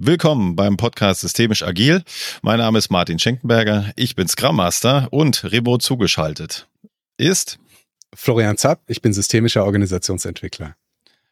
[0.00, 2.04] Willkommen beim Podcast Systemisch Agil.
[2.42, 3.90] Mein Name ist Martin Schenkenberger.
[3.96, 6.68] Ich bin Scrum Master und remote zugeschaltet.
[7.16, 7.58] Ist
[8.14, 8.80] Florian Zapp.
[8.86, 10.76] Ich bin systemischer Organisationsentwickler.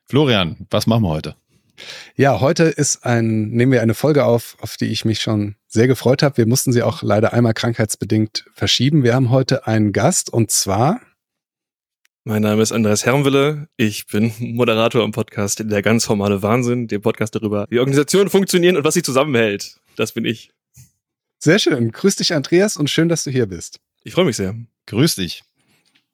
[0.05, 1.37] Florian, was machen wir heute?
[2.17, 5.87] Ja, heute ist ein, nehmen wir eine Folge auf, auf die ich mich schon sehr
[5.87, 6.37] gefreut habe.
[6.37, 9.05] Wir mussten sie auch leider einmal krankheitsbedingt verschieben.
[9.05, 11.01] Wir haben heute einen Gast und zwar
[12.27, 13.69] mein Name ist Andreas Herrenwille.
[13.77, 18.77] Ich bin Moderator im Podcast Der ganz formale Wahnsinn, dem Podcast darüber, wie Organisationen funktionieren
[18.77, 19.77] und was sie zusammenhält.
[19.95, 20.51] Das bin ich.
[21.39, 21.93] Sehr schön.
[21.93, 23.79] Grüß dich, Andreas, und schön, dass du hier bist.
[24.03, 24.57] Ich freue mich sehr.
[24.87, 25.45] Grüß dich.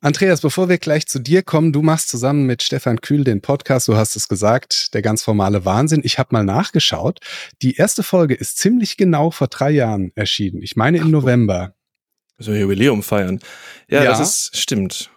[0.03, 3.89] Andreas, bevor wir gleich zu dir kommen, du machst zusammen mit Stefan Kühl den Podcast,
[3.89, 6.03] du hast es gesagt, der ganz formale Wahnsinn.
[6.05, 7.21] Ich habe mal nachgeschaut.
[7.63, 10.61] Die erste Folge ist ziemlich genau vor drei Jahren erschienen.
[10.61, 11.75] Ich meine im November.
[12.37, 13.41] Also Jubiläum feiern.
[13.89, 15.11] Ja, ja, das ist, stimmt.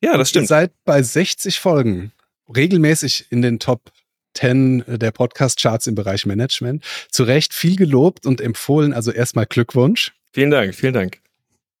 [0.00, 0.44] Ja, das stimmt.
[0.44, 2.12] Ihr seid bei 60 Folgen
[2.54, 3.92] regelmäßig in den Top
[4.34, 6.84] 10 der Podcast-Charts im Bereich Management.
[7.10, 8.92] Zu Recht viel gelobt und empfohlen.
[8.92, 10.12] Also erstmal Glückwunsch.
[10.32, 11.20] Vielen Dank, vielen Dank.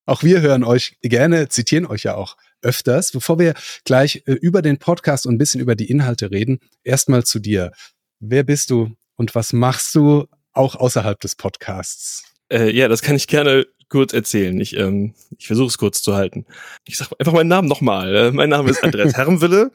[0.06, 3.12] Auch wir hören euch gerne, zitieren euch ja auch öfters.
[3.12, 3.54] Bevor wir
[3.84, 7.72] gleich äh, über den Podcast und ein bisschen über die Inhalte reden, erstmal zu dir.
[8.18, 12.24] Wer bist du und was machst du auch außerhalb des Podcasts?
[12.52, 14.58] Äh, ja, das kann ich gerne kurz erzählen.
[14.60, 16.46] Ich, ähm, ich versuche es kurz zu halten.
[16.86, 18.14] Ich sage einfach meinen Namen nochmal.
[18.16, 19.72] Äh, mein Name ist Andreas Herrenwille.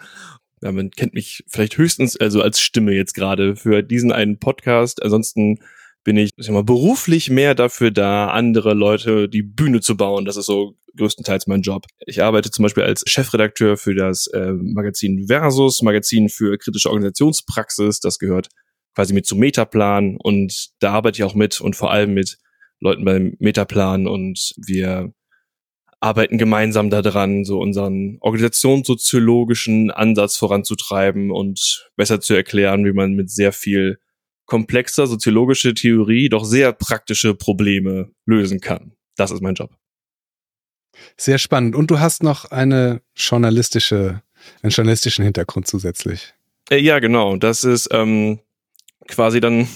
[0.61, 5.03] Ja, man kennt mich vielleicht höchstens also als Stimme jetzt gerade für diesen einen Podcast.
[5.03, 5.59] Ansonsten
[6.03, 10.25] bin ich, ich sag mal, beruflich mehr dafür da, andere Leute die Bühne zu bauen.
[10.25, 11.85] Das ist so größtenteils mein Job.
[12.05, 17.99] Ich arbeite zum Beispiel als Chefredakteur für das äh, Magazin Versus, Magazin für kritische Organisationspraxis.
[17.99, 18.47] Das gehört
[18.93, 22.37] quasi mit zum Metaplan und da arbeite ich auch mit und vor allem mit
[22.79, 25.13] Leuten beim Metaplan und wir
[25.99, 33.31] arbeiten gemeinsam daran, so unseren organisationssoziologischen Ansatz voranzutreiben und besser zu erklären, wie man mit
[33.31, 33.99] sehr viel
[34.45, 38.93] komplexer soziologischer Theorie doch sehr praktische Probleme lösen kann.
[39.15, 39.71] Das ist mein Job.
[41.17, 41.75] Sehr spannend.
[41.75, 44.21] Und du hast noch eine journalistische,
[44.61, 46.33] einen journalistischen Hintergrund zusätzlich.
[46.69, 47.35] Äh, ja, genau.
[47.37, 48.39] Das ist ähm,
[49.07, 49.67] quasi dann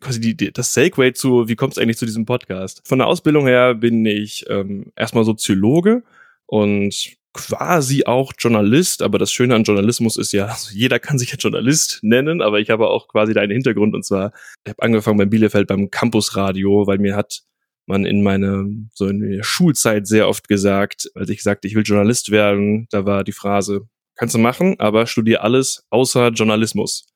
[0.00, 2.82] quasi die, die, das Segway zu, wie kommt es eigentlich zu diesem Podcast?
[2.86, 6.02] Von der Ausbildung her bin ich ähm, erstmal Soziologe
[6.46, 11.30] und quasi auch Journalist, aber das Schöne an Journalismus ist ja, also jeder kann sich
[11.30, 14.32] ja Journalist nennen, aber ich habe auch quasi da einen Hintergrund und zwar,
[14.64, 17.42] ich habe angefangen bei Bielefeld beim Campusradio, weil mir hat
[17.86, 18.64] man in meiner
[18.94, 23.04] so in der Schulzeit sehr oft gesagt, als ich gesagt, ich will Journalist werden, da
[23.04, 27.06] war die Phrase, kannst du machen, aber studier alles außer Journalismus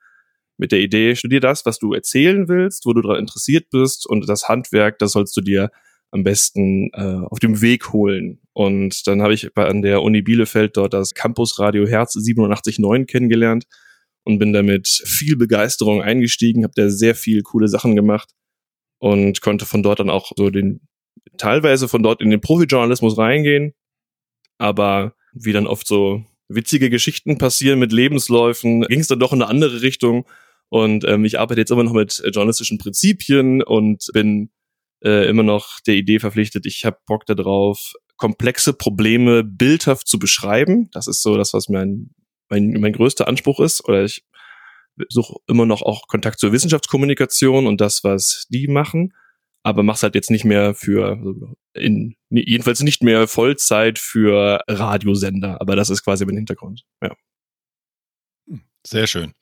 [0.57, 4.29] mit der Idee, studier das, was du erzählen willst, wo du daran interessiert bist und
[4.29, 5.71] das Handwerk, das sollst du dir
[6.11, 8.41] am besten äh, auf dem Weg holen.
[8.53, 13.65] Und dann habe ich bei, an der Uni Bielefeld dort das Campusradio Herz 87.9 kennengelernt
[14.23, 18.31] und bin damit viel Begeisterung eingestiegen, habe da sehr viel coole Sachen gemacht
[18.99, 20.87] und konnte von dort dann auch so den
[21.37, 23.75] teilweise von dort in den Profijournalismus reingehen,
[24.59, 29.43] aber wie dann oft so witzige Geschichten passieren mit Lebensläufen, ging es dann doch in
[29.43, 30.27] eine andere Richtung
[30.69, 34.51] und ähm, ich arbeite jetzt immer noch mit äh, journalistischen Prinzipien und bin
[35.05, 40.89] äh, immer noch der Idee verpflichtet, ich habe Bock darauf, komplexe Probleme bildhaft zu beschreiben.
[40.93, 42.11] Das ist so das, was mein,
[42.49, 43.87] mein, mein größter Anspruch ist.
[43.87, 44.25] Oder ich
[45.09, 49.13] suche immer noch auch Kontakt zur Wissenschaftskommunikation und das, was die machen.
[49.63, 51.19] Aber mach's halt jetzt nicht mehr für,
[51.73, 55.61] in, jedenfalls nicht mehr Vollzeit für Radiosender.
[55.61, 56.85] Aber das ist quasi mein Hintergrund.
[57.03, 57.15] Ja.
[58.87, 59.33] Sehr schön.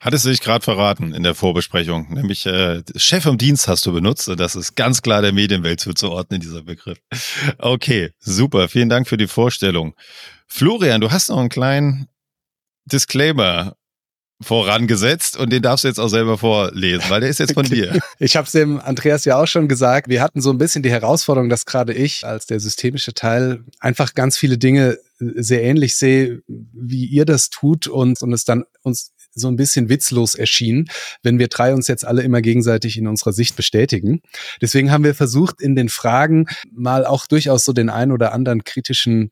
[0.00, 3.92] Hattest du dich gerade verraten in der Vorbesprechung, nämlich äh, Chef im Dienst hast du
[3.92, 6.98] benutzt und das ist ganz klar der Medienwelt zuzuordnen, dieser Begriff.
[7.58, 9.94] Okay, super, vielen Dank für die Vorstellung.
[10.46, 12.08] Florian, du hast noch einen kleinen
[12.86, 13.76] Disclaimer
[14.42, 18.00] vorangesetzt und den darfst du jetzt auch selber vorlesen, weil der ist jetzt von dir.
[18.18, 20.08] Ich habe es dem Andreas ja auch schon gesagt.
[20.08, 24.14] Wir hatten so ein bisschen die Herausforderung, dass gerade ich als der systemische Teil einfach
[24.14, 29.12] ganz viele Dinge sehr ähnlich sehe, wie ihr das tut und, und es dann uns
[29.34, 30.88] so ein bisschen witzlos erschien,
[31.22, 34.22] wenn wir drei uns jetzt alle immer gegenseitig in unserer Sicht bestätigen.
[34.60, 38.64] Deswegen haben wir versucht, in den Fragen mal auch durchaus so den ein oder anderen
[38.64, 39.30] kritischen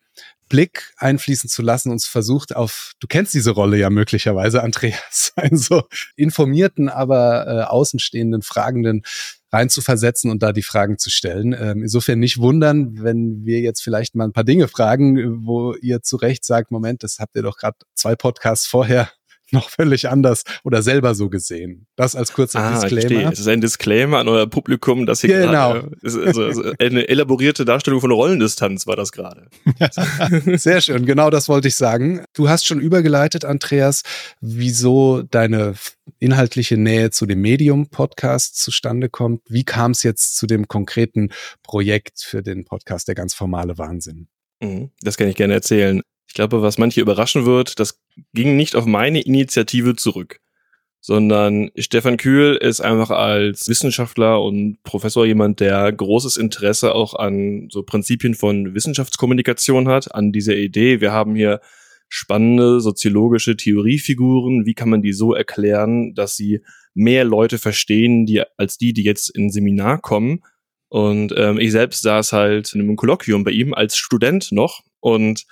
[0.48, 5.58] Blick einfließen zu lassen, uns versucht auf, du kennst diese Rolle ja möglicherweise, Andreas, einen
[5.58, 5.84] so
[6.16, 9.02] informierten, aber äh, außenstehenden, fragenden
[9.50, 11.54] reinzuversetzen und da die Fragen zu stellen.
[11.58, 16.02] Ähm, insofern nicht wundern, wenn wir jetzt vielleicht mal ein paar Dinge fragen, wo ihr
[16.02, 19.10] zu Recht sagt, Moment, das habt ihr doch gerade zwei Podcasts vorher
[19.52, 21.86] noch völlig anders oder selber so gesehen.
[21.96, 23.00] Das als kurzer Ah, Disclaimer.
[23.00, 23.32] verstehe.
[23.32, 25.72] Es ist ein Disclaimer an euer Publikum, dass hier Genau.
[25.74, 29.48] gerade, also, also eine elaborierte Darstellung von Rollendistanz war das gerade.
[30.58, 32.24] Sehr schön, genau das wollte ich sagen.
[32.34, 34.02] Du hast schon übergeleitet, Andreas,
[34.40, 35.74] wieso deine
[36.18, 39.42] inhaltliche Nähe zu dem Medium-Podcast zustande kommt.
[39.48, 41.30] Wie kam es jetzt zu dem konkreten
[41.62, 44.28] Projekt für den Podcast Der ganz formale Wahnsinn?
[44.60, 46.00] Mhm, Das kann ich gerne erzählen.
[46.26, 47.98] Ich glaube, was manche überraschen wird, das
[48.34, 50.40] ging nicht auf meine Initiative zurück,
[51.00, 57.68] sondern Stefan Kühl ist einfach als Wissenschaftler und Professor jemand, der großes Interesse auch an
[57.70, 61.00] so Prinzipien von Wissenschaftskommunikation hat, an dieser Idee.
[61.00, 61.60] Wir haben hier
[62.08, 64.66] spannende soziologische Theoriefiguren.
[64.66, 66.60] Wie kann man die so erklären, dass sie
[66.94, 70.42] mehr Leute verstehen, die als die, die jetzt in Seminar kommen?
[70.88, 75.44] Und ähm, ich selbst saß halt in einem Kolloquium bei ihm als Student noch und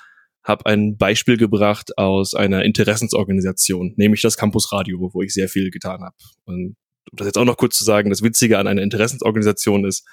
[0.46, 5.70] habe ein Beispiel gebracht aus einer Interessensorganisation, nämlich das Campus Radio, wo ich sehr viel
[5.70, 6.14] getan habe.
[6.44, 6.76] Und
[7.10, 10.06] um das jetzt auch noch kurz zu sagen, das Witzige an einer Interessensorganisation ist,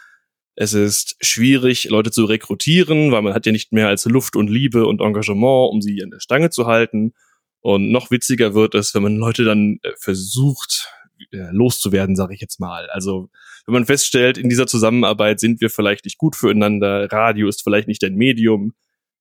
[0.56, 4.50] es ist schwierig, Leute zu rekrutieren, weil man hat ja nicht mehr als Luft und
[4.50, 7.14] Liebe und Engagement, um sie an der Stange zu halten.
[7.62, 10.90] Und noch witziger wird es, wenn man Leute dann äh, versucht,
[11.32, 12.88] äh, loszuwerden, sage ich jetzt mal.
[12.90, 13.30] Also
[13.66, 17.88] wenn man feststellt, in dieser Zusammenarbeit sind wir vielleicht nicht gut füreinander, Radio ist vielleicht
[17.88, 18.74] nicht ein Medium,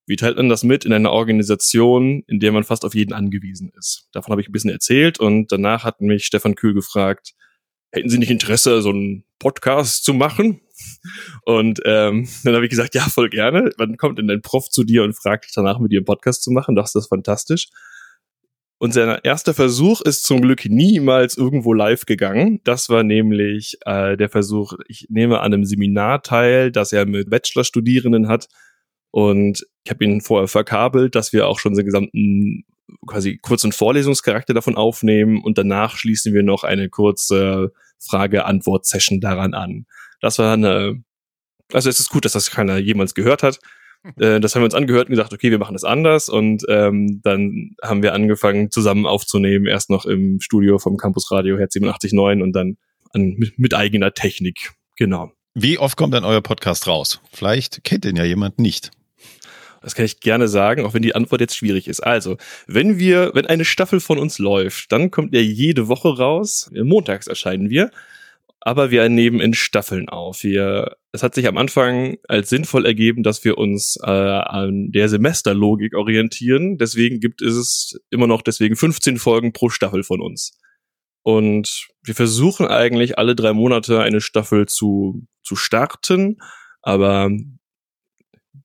[0.05, 3.71] wie teilt man das mit in einer Organisation, in der man fast auf jeden angewiesen
[3.77, 4.09] ist?
[4.11, 7.33] Davon habe ich ein bisschen erzählt und danach hat mich Stefan Kühl gefragt,
[7.91, 10.61] hätten Sie nicht Interesse, so einen Podcast zu machen?
[11.45, 13.69] Und ähm, dann habe ich gesagt, ja, voll gerne.
[13.77, 16.43] Wann kommt denn dein Prof zu dir und fragt dich danach, mit dir einen Podcast
[16.43, 16.75] zu machen?
[16.75, 17.69] Das ist fantastisch.
[18.79, 22.59] Unser erster Versuch ist zum Glück niemals irgendwo live gegangen.
[22.65, 27.29] Das war nämlich äh, der Versuch, ich nehme an einem Seminar teil, das er mit
[27.29, 28.49] Bachelorstudierenden hat.
[29.13, 32.65] Und ich habe ihn vorher verkabelt, dass wir auch schon den gesamten
[33.05, 39.85] quasi kurzen Vorlesungscharakter davon aufnehmen und danach schließen wir noch eine kurze Frage-Antwort-Session daran an.
[40.19, 41.03] Das war eine,
[41.71, 43.59] also es ist gut, dass das keiner jemals gehört hat.
[44.17, 47.21] Äh, das haben wir uns angehört und gesagt, okay, wir machen das anders und ähm,
[47.23, 52.43] dann haben wir angefangen zusammen aufzunehmen, erst noch im Studio vom Campus Radio Herz 87.9
[52.43, 52.75] und dann
[53.11, 54.73] an, mit, mit eigener Technik.
[54.97, 55.31] Genau.
[55.53, 57.21] Wie oft kommt dann euer Podcast raus?
[57.31, 58.91] Vielleicht kennt den ja jemand nicht.
[59.83, 61.99] Das kann ich gerne sagen, auch wenn die Antwort jetzt schwierig ist.
[61.99, 62.37] Also,
[62.67, 66.71] wenn wir, wenn eine Staffel von uns läuft, dann kommt er jede Woche raus.
[66.73, 67.91] Montags erscheinen wir.
[68.65, 70.43] Aber wir nehmen in Staffeln auf.
[70.43, 75.09] Wir, es hat sich am Anfang als sinnvoll ergeben, dass wir uns äh, an der
[75.09, 76.77] Semesterlogik orientieren.
[76.77, 80.57] Deswegen gibt es immer noch deswegen 15 Folgen pro Staffel von uns.
[81.23, 86.37] Und wir versuchen eigentlich alle drei Monate eine Staffel zu, zu starten.
[86.81, 87.31] Aber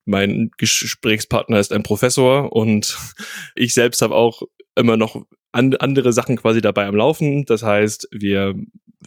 [0.08, 2.96] mein Gesprächspartner ist ein Professor und
[3.54, 4.42] ich selbst habe auch
[4.74, 5.22] immer noch
[5.52, 7.44] an, andere Sachen quasi dabei am Laufen.
[7.44, 8.54] Das heißt, wir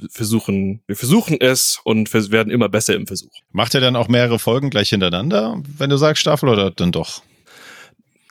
[0.09, 3.31] versuchen, wir versuchen es und wir werden immer besser im Versuch.
[3.51, 7.23] Macht ihr dann auch mehrere Folgen gleich hintereinander, wenn du sagst Staffel oder dann doch?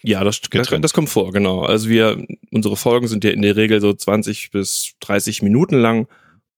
[0.02, 0.82] Ja, das, Getrennt.
[0.82, 1.62] das kommt vor, genau.
[1.62, 6.08] Also wir, unsere Folgen sind ja in der Regel so 20 bis 30 Minuten lang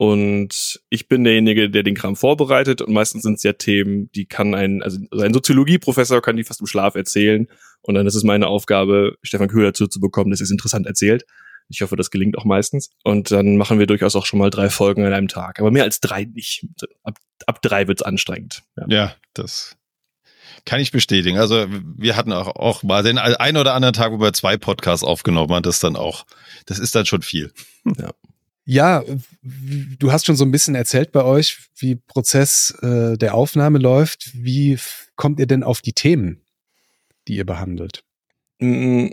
[0.03, 4.27] und ich bin derjenige, der den Kram vorbereitet und meistens sind es ja Themen, die
[4.27, 7.47] kann ein, also ein Soziologieprofessor kann die fast im Schlaf erzählen
[7.83, 10.89] und dann ist es meine Aufgabe, Stefan Köhler dazu zu bekommen, dass er es interessant
[10.89, 11.25] erzählt.
[11.69, 12.91] Ich hoffe, das gelingt auch meistens.
[13.05, 15.61] Und dann machen wir durchaus auch schon mal drei Folgen an einem Tag.
[15.61, 16.67] Aber mehr als drei nicht.
[17.05, 18.65] Ab, ab drei wird's anstrengend.
[18.77, 18.87] Ja.
[18.89, 19.77] Ja, das
[20.65, 21.39] kann ich bestätigen.
[21.39, 21.67] Also
[21.97, 25.55] wir hatten auch, auch mal den ein oder anderen Tag, wo wir zwei Podcasts aufgenommen
[25.55, 26.27] haben, das dann auch,
[26.67, 27.53] das ist dann schon viel.
[27.99, 28.11] Ja,
[29.43, 33.79] w- du hast schon so ein bisschen erzählt bei euch, wie Prozess äh, der Aufnahme
[33.79, 34.31] läuft.
[34.35, 34.79] Wie
[35.17, 36.41] kommt ihr denn auf die Themen,
[37.29, 38.05] die ihr behandelt?
[38.61, 39.09] Mm,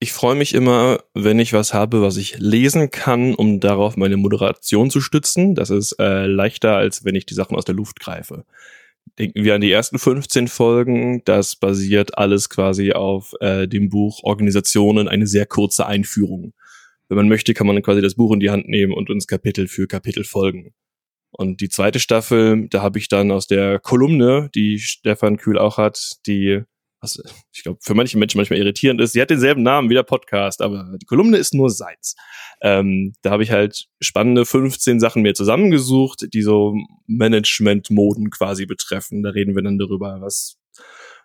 [0.00, 4.16] Ich freue mich immer, wenn ich was habe, was ich lesen kann, um darauf meine
[4.16, 5.54] Moderation zu stützen.
[5.54, 8.44] Das ist äh, leichter, als wenn ich die Sachen aus der Luft greife.
[9.18, 11.22] Denken wir an die ersten 15 Folgen.
[11.24, 16.52] Das basiert alles quasi auf äh, dem Buch Organisationen, eine sehr kurze Einführung.
[17.12, 19.68] Wenn man möchte, kann man quasi das Buch in die Hand nehmen und uns Kapitel
[19.68, 20.72] für Kapitel folgen.
[21.30, 25.76] Und die zweite Staffel, da habe ich dann aus der Kolumne, die Stefan Kühl auch
[25.76, 26.62] hat, die
[27.02, 29.12] was ich glaube für manche Menschen manchmal irritierend ist.
[29.12, 32.14] Sie hat denselben Namen wie der Podcast, aber die Kolumne ist nur seins.
[32.62, 36.74] Ähm, da habe ich halt spannende 15 Sachen mir zusammengesucht, die so
[37.08, 39.22] Management-Moden quasi betreffen.
[39.22, 40.56] Da reden wir dann darüber, was,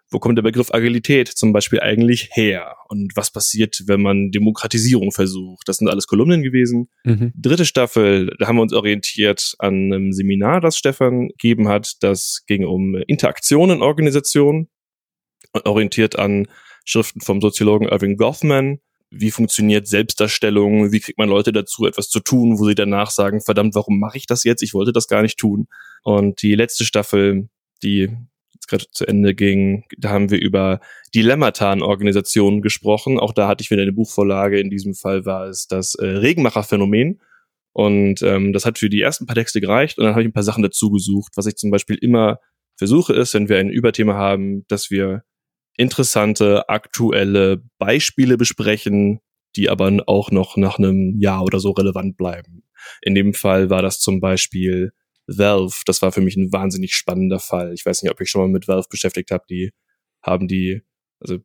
[0.10, 2.76] wo kommt der Begriff Agilität zum Beispiel eigentlich her?
[2.88, 5.68] Und was passiert, wenn man Demokratisierung versucht?
[5.68, 6.90] Das sind alles Kolumnen gewesen.
[7.04, 7.34] Mhm.
[7.36, 11.96] Dritte Staffel, da haben wir uns orientiert an einem Seminar, das Stefan gegeben hat.
[12.02, 14.70] Das ging um Interaktion in Organisationen,
[15.66, 16.48] orientiert an
[16.86, 18.80] Schriften vom Soziologen Irving Goffman.
[19.10, 23.42] wie funktioniert Selbstdarstellung, wie kriegt man Leute dazu, etwas zu tun, wo sie danach sagen,
[23.42, 24.62] verdammt, warum mache ich das jetzt?
[24.62, 25.68] Ich wollte das gar nicht tun.
[26.04, 27.50] Und die letzte Staffel,
[27.84, 28.10] die
[28.68, 30.80] gerade zu Ende ging, da haben wir über
[31.16, 33.20] Dilemmata-Organisationen gesprochen.
[33.20, 34.60] Auch da hatte ich wieder eine Buchvorlage.
[34.60, 37.22] In diesem Fall war es das äh, Regenmacher-Phänomen.
[37.74, 40.34] Und ähm, das hat für die ersten paar Texte gereicht und dann habe ich ein
[40.34, 41.34] paar Sachen dazu gesucht.
[41.36, 42.40] Was ich zum Beispiel immer
[42.76, 45.24] versuche ist, wenn wir ein Überthema haben, dass wir
[45.78, 49.20] interessante, aktuelle Beispiele besprechen,
[49.56, 52.64] die aber auch noch nach einem Jahr oder so relevant bleiben.
[53.02, 54.92] In dem Fall war das zum Beispiel
[55.28, 55.82] Valve.
[55.86, 57.74] Das war für mich ein wahnsinnig spannender Fall.
[57.74, 59.44] Ich weiß nicht, ob ich schon mal mit Valve beschäftigt habe.
[59.50, 59.72] Die
[60.22, 60.82] haben die,
[61.20, 61.38] also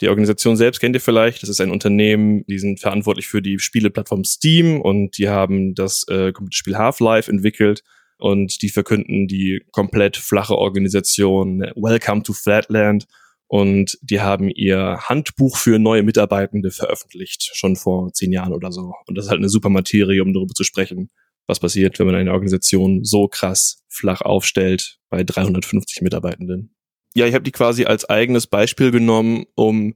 [0.00, 1.42] die Organisation selbst kennt ihr vielleicht.
[1.42, 6.06] Das ist ein Unternehmen, die sind verantwortlich für die Spieleplattform Steam und die haben das
[6.08, 7.82] äh, Spiel Half-Life entwickelt
[8.18, 13.06] und die verkünden die komplett flache Organisation Welcome to Flatland
[13.46, 18.94] und die haben ihr Handbuch für neue Mitarbeitende veröffentlicht, schon vor zehn Jahren oder so.
[19.06, 21.10] Und das ist halt eine super Materie, um darüber zu sprechen,
[21.46, 26.74] was passiert, wenn man eine Organisation so krass flach aufstellt bei 350 Mitarbeitenden.
[27.14, 29.94] Ja, ich habe die quasi als eigenes Beispiel genommen, um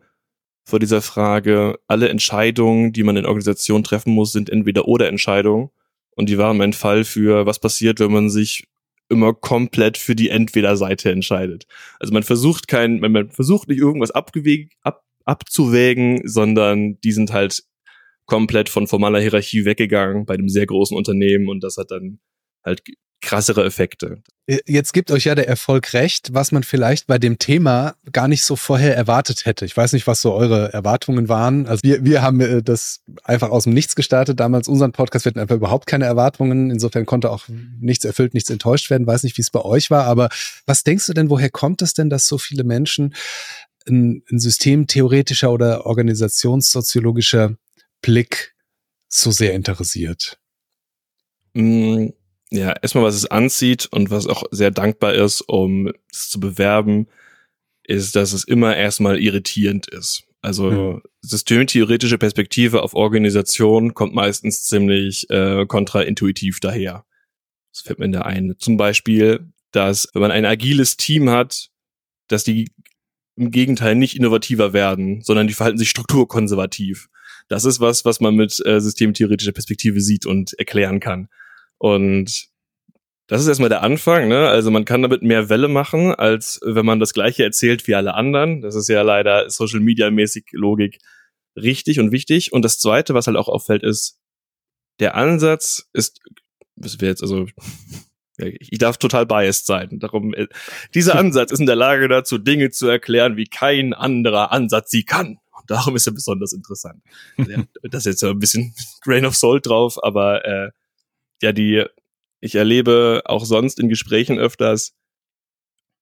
[0.65, 5.71] vor dieser Frage, alle Entscheidungen, die man in Organisationen treffen muss, sind entweder oder Entscheidungen.
[6.15, 8.69] Und die waren mein Fall für, was passiert, wenn man sich
[9.09, 11.67] immer komplett für die Entweder-Seite entscheidet.
[11.99, 14.31] Also man versucht kein, man versucht nicht irgendwas ab,
[15.25, 17.65] abzuwägen, sondern die sind halt
[18.29, 22.21] komplett von formaler Hierarchie weggegangen bei einem sehr großen Unternehmen und das hat dann
[22.65, 22.83] halt
[23.21, 24.23] krassere Effekte.
[24.67, 28.43] Jetzt gibt euch ja der Erfolg recht, was man vielleicht bei dem Thema gar nicht
[28.43, 29.65] so vorher erwartet hätte.
[29.65, 31.67] Ich weiß nicht, was so eure Erwartungen waren.
[31.67, 35.25] Also wir, wir haben äh, das einfach aus dem Nichts gestartet, damals unseren Podcast.
[35.25, 36.71] Wir hatten einfach überhaupt keine Erwartungen.
[36.71, 37.45] Insofern konnte auch
[37.81, 39.07] nichts erfüllt, nichts enttäuscht werden.
[39.07, 40.05] Weiß nicht, wie es bei euch war.
[40.05, 40.29] Aber
[40.65, 43.15] was denkst du denn, woher kommt es denn, dass so viele Menschen
[43.89, 47.57] ein, ein systemtheoretischer oder organisationssoziologischer
[48.01, 48.55] Blick
[49.09, 50.39] so sehr interessiert?
[51.55, 52.09] Mm
[52.51, 57.07] ja, erstmal, was es anzieht und was auch sehr dankbar ist, um es zu bewerben,
[57.85, 60.25] ist, dass es immer erstmal irritierend ist.
[60.41, 61.03] Also mhm.
[61.21, 67.05] systemtheoretische Perspektive auf Organisation kommt meistens ziemlich äh, kontraintuitiv daher.
[67.73, 68.55] Das fällt mir da ein.
[68.59, 71.69] Zum Beispiel, dass wenn man ein agiles Team hat,
[72.29, 72.71] dass die
[73.37, 77.09] im Gegenteil nicht innovativer werden, sondern die verhalten sich strukturkonservativ.
[77.49, 81.29] Das ist was, was man mit äh, systemtheoretischer Perspektive sieht und erklären kann.
[81.79, 82.49] Und
[83.29, 84.49] das ist erstmal der Anfang, ne?
[84.49, 88.15] Also man kann damit mehr Welle machen, als wenn man das gleiche erzählt wie alle
[88.15, 88.63] anderen.
[88.63, 90.99] Das ist ja leider Social Media mäßig Logik
[91.55, 92.53] richtig und wichtig.
[92.53, 94.19] Und das zweite, was halt auch auffällt, ist,
[95.01, 96.21] der Ansatz ist,
[96.77, 97.47] müssen wir jetzt, also,
[98.39, 99.99] ich darf total biased sein.
[99.99, 100.47] Darum, äh,
[100.95, 105.05] dieser Ansatz ist in der Lage dazu, Dinge zu erklären, wie kein anderer Ansatz sie
[105.05, 105.39] kann.
[105.69, 107.03] Darum ist er besonders interessant.
[107.37, 110.71] das ist jetzt so ein bisschen Grain of Salt drauf, aber äh,
[111.43, 111.85] ja, die,
[112.41, 114.95] ich erlebe auch sonst in Gesprächen öfters,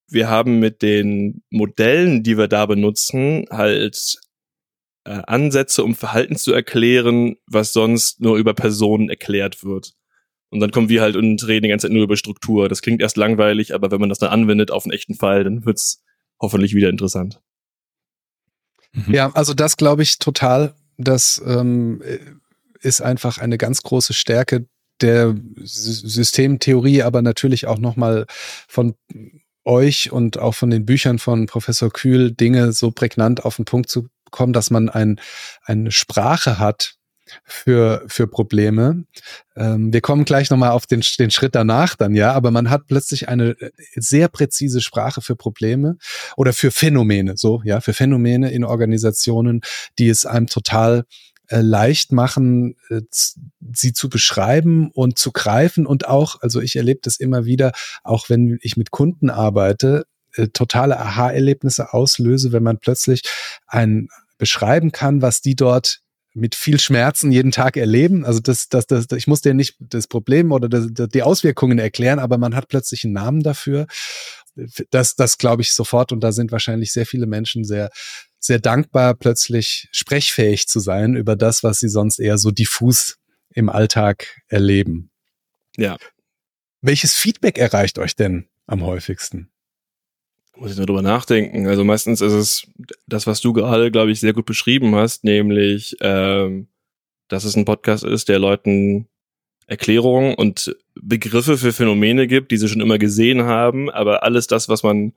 [0.08, 4.18] wir haben mit den Modellen, die wir da benutzen, halt
[5.04, 9.94] äh, Ansätze, um Verhalten zu erklären, was sonst nur über Personen erklärt wird.
[10.50, 12.68] Und dann kommen wir halt und reden die ganze Zeit nur über Struktur.
[12.68, 15.64] Das klingt erst langweilig, aber wenn man das dann anwendet auf einen echten Fall, dann
[15.64, 16.04] wird's
[16.40, 17.40] hoffentlich wieder interessant.
[18.96, 19.14] Mhm.
[19.14, 20.74] Ja, also das glaube ich total.
[20.98, 22.02] Das ähm,
[22.80, 24.66] ist einfach eine ganz große Stärke
[25.02, 28.26] der Systemtheorie, aber natürlich auch nochmal
[28.66, 28.94] von
[29.64, 33.90] euch und auch von den Büchern von Professor Kühl Dinge so prägnant auf den Punkt
[33.90, 35.20] zu bekommen, dass man ein,
[35.64, 36.95] eine Sprache hat
[37.44, 39.04] für, für Probleme.
[39.56, 42.86] Ähm, wir kommen gleich nochmal auf den, den Schritt danach dann, ja, aber man hat
[42.86, 43.56] plötzlich eine
[43.94, 45.96] sehr präzise Sprache für Probleme
[46.36, 49.60] oder für Phänomene, so, ja, für Phänomene in Organisationen,
[49.98, 51.04] die es einem total
[51.48, 53.02] äh, leicht machen, äh,
[53.72, 58.28] sie zu beschreiben und zu greifen und auch, also ich erlebe das immer wieder, auch
[58.28, 63.22] wenn ich mit Kunden arbeite, äh, totale Aha-Erlebnisse auslöse, wenn man plötzlich
[63.66, 66.00] ein beschreiben kann, was die dort
[66.36, 68.24] mit viel Schmerzen jeden Tag erleben.
[68.24, 72.18] Also das, das, das, ich muss dir nicht das Problem oder das, die Auswirkungen erklären,
[72.18, 73.86] aber man hat plötzlich einen Namen dafür.
[74.90, 77.90] Das, das glaube ich sofort und da sind wahrscheinlich sehr viele Menschen sehr
[78.38, 83.18] sehr dankbar, plötzlich sprechfähig zu sein über das, was sie sonst eher so diffus
[83.50, 85.10] im Alltag erleben.
[85.76, 85.96] Ja.
[86.80, 89.50] Welches Feedback erreicht euch denn am häufigsten?
[90.56, 91.66] Muss ich nur drüber nachdenken.
[91.66, 92.66] Also meistens ist es
[93.06, 96.68] das, was du gerade, glaube ich, sehr gut beschrieben hast, nämlich, ähm,
[97.28, 99.06] dass es ein Podcast ist, der Leuten
[99.66, 104.68] Erklärungen und Begriffe für Phänomene gibt, die sie schon immer gesehen haben, aber alles das,
[104.68, 105.12] was man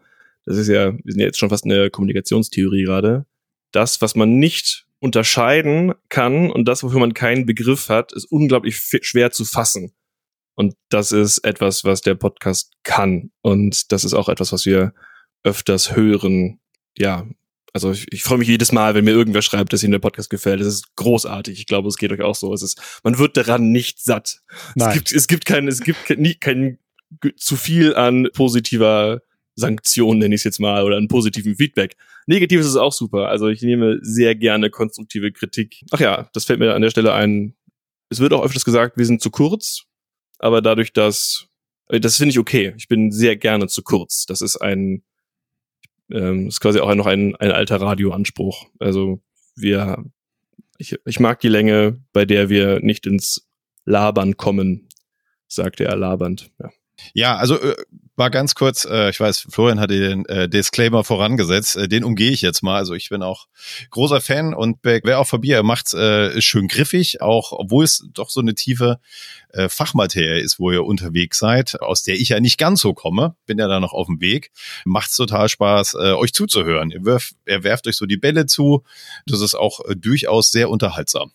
[0.46, 3.26] das ist ja, wir sind ja jetzt schon fast in der Kommunikationstheorie gerade,
[3.72, 8.78] das, was man nicht unterscheiden kann und das, wofür man keinen Begriff hat, ist unglaublich
[9.02, 9.94] schwer zu fassen.
[10.56, 13.32] Und das ist etwas, was der Podcast kann.
[13.42, 14.94] Und das ist auch etwas, was wir
[15.44, 16.60] öfters hören.
[16.98, 17.28] Ja,
[17.74, 20.30] also ich, ich freue mich jedes Mal, wenn mir irgendwer schreibt, dass ihm der Podcast
[20.30, 20.60] gefällt.
[20.60, 21.60] Das ist großartig.
[21.60, 22.54] Ich glaube, es geht euch auch so.
[22.54, 24.42] Es ist, man wird daran nicht satt.
[24.76, 24.90] Nein.
[24.90, 26.80] Es gibt, es gibt kein, es gibt kein, kein
[27.38, 29.22] zu viel an positiver
[29.56, 31.96] Sanktion, nenne ich es jetzt mal, oder an positiven Feedback.
[32.28, 33.30] Negatives ist auch super.
[33.30, 35.84] Also ich nehme sehr gerne konstruktive Kritik.
[35.92, 37.56] Ach ja, das fällt mir an der Stelle ein.
[38.10, 39.84] Es wird auch öfters gesagt, wir sind zu kurz,
[40.40, 41.48] aber dadurch, dass
[41.88, 42.74] das finde ich okay.
[42.78, 44.26] Ich bin sehr gerne zu kurz.
[44.28, 45.04] Das ist ein
[46.12, 48.68] ähm, ist quasi auch noch ein, ein alter Radioanspruch.
[48.80, 49.22] Also
[49.56, 50.04] wir,
[50.78, 53.50] ich, ich mag die Länge, bei der wir nicht ins
[53.86, 54.90] Labern kommen,
[55.48, 56.52] sagte er labernd.
[56.60, 56.70] Ja.
[57.14, 57.76] Ja, also äh,
[58.20, 62.32] war ganz kurz, äh, ich weiß, Florian hatte den äh, Disclaimer vorangesetzt, äh, den umgehe
[62.32, 62.76] ich jetzt mal.
[62.76, 63.48] Also ich bin auch
[63.90, 68.30] großer Fan und wer auch vorbei, er macht's äh, schön griffig, auch obwohl es doch
[68.30, 69.00] so eine tiefe
[69.54, 73.36] äh, Fachmaterie ist, wo ihr unterwegs seid, aus der ich ja nicht ganz so komme,
[73.48, 74.52] bin ja da noch auf dem Weg.
[74.86, 76.92] Macht's total Spaß, äh, euch zuzuhören.
[76.92, 78.84] Ihr, werft, ihr werft euch so die Bälle zu.
[79.26, 81.32] Das ist auch äh, durchaus sehr unterhaltsam.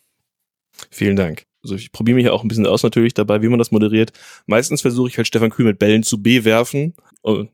[0.90, 1.46] Vielen Dank.
[1.64, 4.12] Also ich probiere mich ja auch ein bisschen aus natürlich dabei, wie man das moderiert.
[4.47, 6.94] Meistens versuche ich halt Stefan Kühl mit Bällen zu bewerfen.
[7.23, 7.50] Und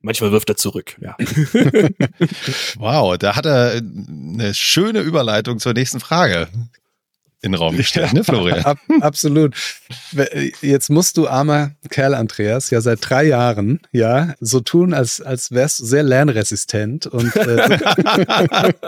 [0.00, 1.16] manchmal wirft er zurück, ja.
[2.78, 6.48] wow, da hat er eine schöne Überleitung zur nächsten Frage
[7.44, 8.60] in den Raum gestellt, ne, Florian?
[8.64, 9.54] Ab, absolut.
[10.62, 15.50] Jetzt musst du, armer Kerl, Andreas, ja seit drei Jahren, ja, so tun, als, als
[15.50, 17.78] wärst du sehr lernresistent und, äh,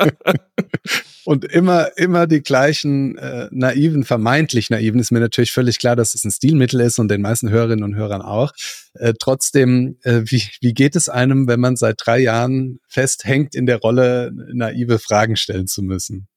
[1.27, 6.15] und immer, immer die gleichen äh, naiven, vermeintlich naiven, ist mir natürlich völlig klar, dass
[6.15, 8.53] es ein Stilmittel ist und den meisten Hörerinnen und Hörern auch.
[8.95, 13.67] Äh, trotzdem, äh, wie, wie geht es einem, wenn man seit drei Jahren festhängt in
[13.67, 16.29] der Rolle, naive Fragen stellen zu müssen?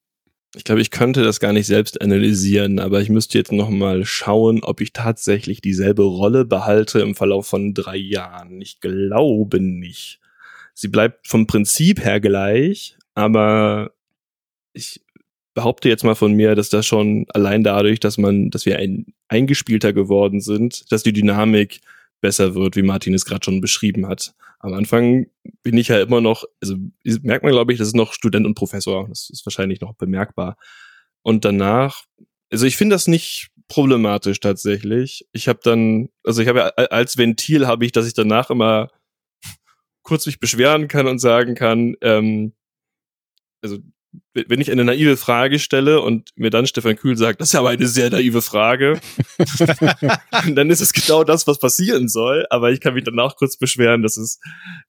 [0.56, 4.04] Ich glaube, ich könnte das gar nicht selbst analysieren, aber ich müsste jetzt noch mal
[4.06, 8.60] schauen, ob ich tatsächlich dieselbe Rolle behalte im Verlauf von drei Jahren.
[8.60, 10.20] Ich glaube nicht.
[10.74, 13.92] Sie bleibt vom Prinzip her gleich, aber
[14.80, 15.02] ich
[15.54, 19.08] behaupte jetzt mal von mir, dass das schon allein dadurch, dass man, dass wir ein
[19.28, 21.82] eingespielter geworden sind, dass die Dynamik
[22.22, 24.34] besser wird, wie Martin es gerade schon beschrieben hat.
[24.60, 25.28] Am Anfang
[25.64, 26.76] bin ich ja immer noch, also
[27.22, 29.08] merkt man, glaube ich, das ist noch Student und Professor.
[29.08, 30.58] Das ist wahrscheinlich noch bemerkbar.
[31.22, 32.04] Und danach,
[32.52, 35.28] also ich finde das nicht problematisch tatsächlich.
[35.32, 38.90] Ich habe dann, also ich habe ja als Ventil habe ich, dass ich danach immer
[40.04, 42.54] kurz mich beschweren kann und sagen kann, ähm,
[43.62, 43.78] also
[44.34, 47.60] wenn ich eine naive Frage stelle und mir dann Stefan Kühl sagt, das ist ja
[47.60, 49.00] aber eine sehr naive Frage,
[50.56, 52.46] dann ist es genau das, was passieren soll.
[52.50, 54.40] Aber ich kann mich danach kurz beschweren, dass es,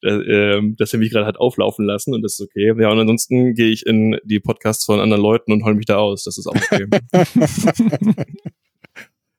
[0.02, 2.74] äh, dass er mich gerade hat auflaufen lassen und das ist okay.
[2.78, 5.96] Ja, und ansonsten gehe ich in die Podcasts von anderen Leuten und hol mich da
[5.96, 6.24] aus.
[6.24, 6.87] Das ist auch okay.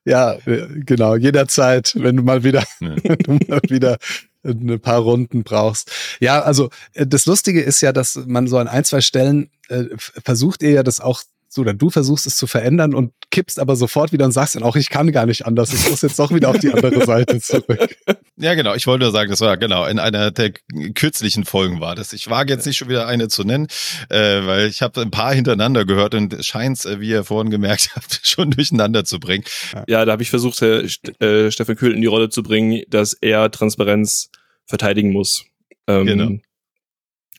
[0.06, 1.16] ja, äh, genau.
[1.16, 2.96] Jederzeit, wenn du mal wieder, ja.
[3.04, 3.98] wenn du mal wieder
[4.44, 5.92] ein paar Runden brauchst.
[6.20, 9.86] Ja, also äh, das Lustige ist ja, dass man so an ein, zwei Stellen äh,
[9.98, 13.76] versucht ihr ja das auch so, oder du versuchst es zu verändern und kippst aber
[13.76, 15.74] sofort wieder und sagst dann auch, ich kann gar nicht anders.
[15.74, 17.94] Ich muss jetzt doch wieder auf die andere Seite zurück.
[18.38, 18.74] Ja, genau.
[18.74, 20.54] Ich wollte nur sagen, das war genau in einer der
[20.96, 22.14] kürzlichen Folgen war das.
[22.14, 23.68] Ich wage jetzt nicht schon wieder eine zu nennen,
[24.08, 27.52] äh, weil ich habe ein paar hintereinander gehört und es scheint, äh, wie ihr vorhin
[27.52, 29.44] gemerkt habt, schon durcheinander zu bringen.
[29.90, 30.86] Ja, da habe ich versucht, Herr
[31.20, 34.30] äh, Steffen Kühl in die Rolle zu bringen, dass er Transparenz
[34.68, 35.44] verteidigen muss.
[35.88, 36.32] Ähm, genau.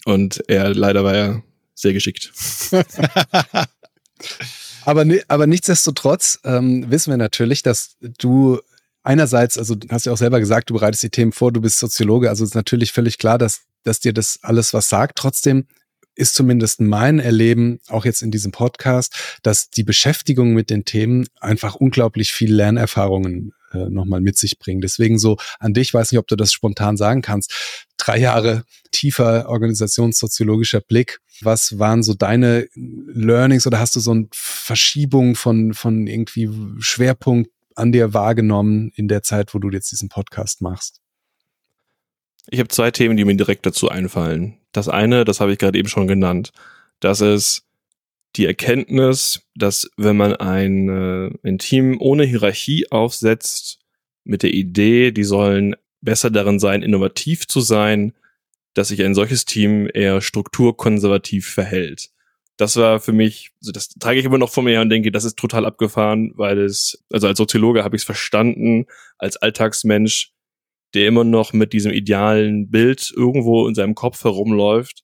[0.04, 1.42] Und er leider war ja
[1.74, 2.30] sehr geschickt.
[4.84, 8.60] aber, aber nichtsdestotrotz ähm, wissen wir natürlich, dass du
[9.02, 12.28] einerseits, also hast ja auch selber gesagt, du bereitest die Themen vor, du bist Soziologe,
[12.28, 15.18] also ist natürlich völlig klar, dass, dass dir das alles was sagt.
[15.18, 15.66] Trotzdem
[16.14, 21.26] ist zumindest mein Erleben, auch jetzt in diesem Podcast, dass die Beschäftigung mit den Themen
[21.40, 24.80] einfach unglaublich viel Lernerfahrungen äh, nochmal mit sich bringen.
[24.80, 27.52] Deswegen so an dich, weiß nicht, ob du das spontan sagen kannst.
[27.96, 31.20] Drei Jahre tiefer organisationssoziologischer Blick.
[31.40, 37.50] Was waren so deine Learnings oder hast du so eine Verschiebung von, von irgendwie Schwerpunkt
[37.74, 41.00] an dir wahrgenommen in der Zeit, wo du jetzt diesen Podcast machst?
[42.48, 44.58] Ich habe zwei Themen, die mir direkt dazu einfallen.
[44.72, 46.52] Das eine, das habe ich gerade eben schon genannt,
[47.00, 47.64] das ist
[48.36, 53.78] die Erkenntnis, dass wenn man ein, äh, ein Team ohne Hierarchie aufsetzt,
[54.24, 58.12] mit der Idee, die sollen besser darin sein, innovativ zu sein,
[58.74, 62.10] dass sich ein solches Team eher strukturkonservativ verhält.
[62.56, 65.10] Das war für mich, also das trage ich immer noch vor mir her und denke,
[65.10, 68.86] das ist total abgefahren, weil es, also als Soziologe habe ich es verstanden,
[69.18, 70.32] als Alltagsmensch,
[70.94, 75.02] der immer noch mit diesem idealen Bild irgendwo in seinem Kopf herumläuft,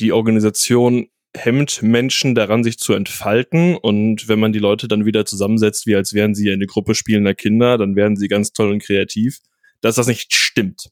[0.00, 3.76] die Organisation hemmt Menschen daran, sich zu entfalten.
[3.76, 7.34] Und wenn man die Leute dann wieder zusammensetzt, wie als wären sie eine Gruppe spielender
[7.34, 9.38] Kinder, dann werden sie ganz toll und kreativ.
[9.80, 10.90] Dass das nicht stimmt.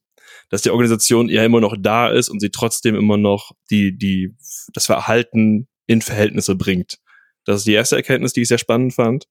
[0.49, 4.35] Dass die Organisation ja immer noch da ist und sie trotzdem immer noch die, die,
[4.73, 6.99] das Verhalten in Verhältnisse bringt.
[7.45, 9.27] Das ist die erste Erkenntnis, die ich sehr spannend fand.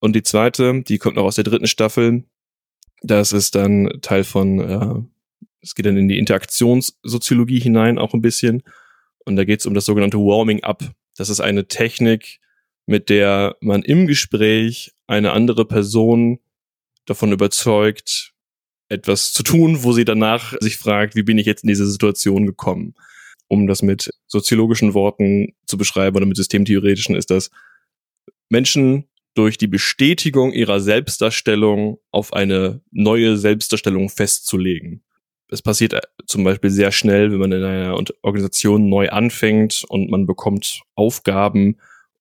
[0.00, 2.24] Und die zweite, die kommt noch aus der dritten Staffel.
[3.02, 8.22] Das ist dann Teil von, äh, es geht dann in die Interaktionssoziologie hinein auch ein
[8.22, 8.62] bisschen.
[9.24, 10.82] Und da geht es um das sogenannte Warming Up.
[11.16, 12.40] Das ist eine Technik,
[12.86, 16.40] mit der man im Gespräch eine andere Person
[17.06, 18.32] davon überzeugt,
[18.88, 22.46] etwas zu tun, wo sie danach sich fragt, wie bin ich jetzt in diese Situation
[22.46, 22.94] gekommen?
[23.48, 27.50] Um das mit soziologischen Worten zu beschreiben oder mit systemtheoretischen ist das
[28.48, 35.02] Menschen durch die Bestätigung ihrer Selbstdarstellung auf eine neue Selbstdarstellung festzulegen
[35.52, 40.10] es passiert äh, zum Beispiel sehr schnell, wenn man in einer Organisation neu anfängt und
[40.10, 41.76] man bekommt Aufgaben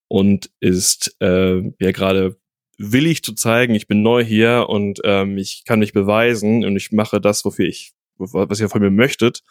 [0.08, 2.36] und ist äh, ja gerade
[2.78, 6.92] willig zu zeigen, ich bin neu hier und ähm, ich kann mich beweisen und ich
[6.92, 9.44] mache das, wofür ich, was ihr von mir möchtet,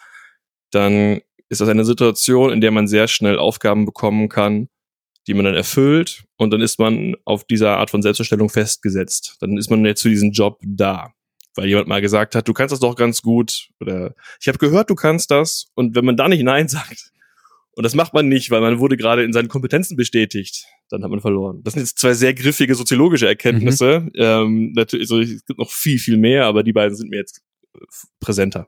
[0.70, 4.68] dann ist das eine Situation, in der man sehr schnell Aufgaben bekommen kann,
[5.26, 9.36] die man dann erfüllt und dann ist man auf dieser Art von Selbstverstellung festgesetzt.
[9.40, 11.14] Dann ist man jetzt für diesen Job da
[11.61, 14.88] weil jemand mal gesagt hat, du kannst das doch ganz gut oder ich habe gehört,
[14.88, 17.12] du kannst das und wenn man da nicht nein sagt
[17.73, 21.11] und das macht man nicht, weil man wurde gerade in seinen Kompetenzen bestätigt, dann hat
[21.11, 21.61] man verloren.
[21.62, 24.01] Das sind jetzt zwei sehr griffige soziologische Erkenntnisse.
[24.01, 24.11] Mhm.
[24.14, 27.42] Ähm, natürlich, also, es gibt noch viel viel mehr, aber die beiden sind mir jetzt
[28.20, 28.66] präsenter.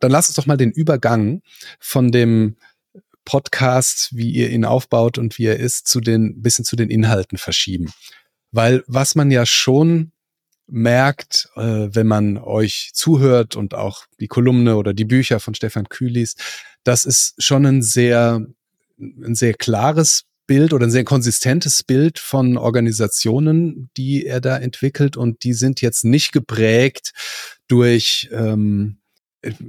[0.00, 1.42] Dann lass uns doch mal den Übergang
[1.78, 2.56] von dem
[3.24, 7.38] Podcast, wie ihr ihn aufbaut und wie er ist, zu den bisschen zu den Inhalten
[7.38, 7.92] verschieben.
[8.50, 10.12] Weil was man ja schon
[10.66, 15.88] merkt, äh, wenn man euch zuhört und auch die Kolumne oder die Bücher von Stefan
[15.88, 16.36] Kühlis,
[16.84, 18.44] das ist schon ein sehr,
[18.98, 25.16] ein sehr klares Bild oder ein sehr konsistentes Bild von Organisationen, die er da entwickelt
[25.16, 27.12] und die sind jetzt nicht geprägt
[27.68, 28.98] durch ähm,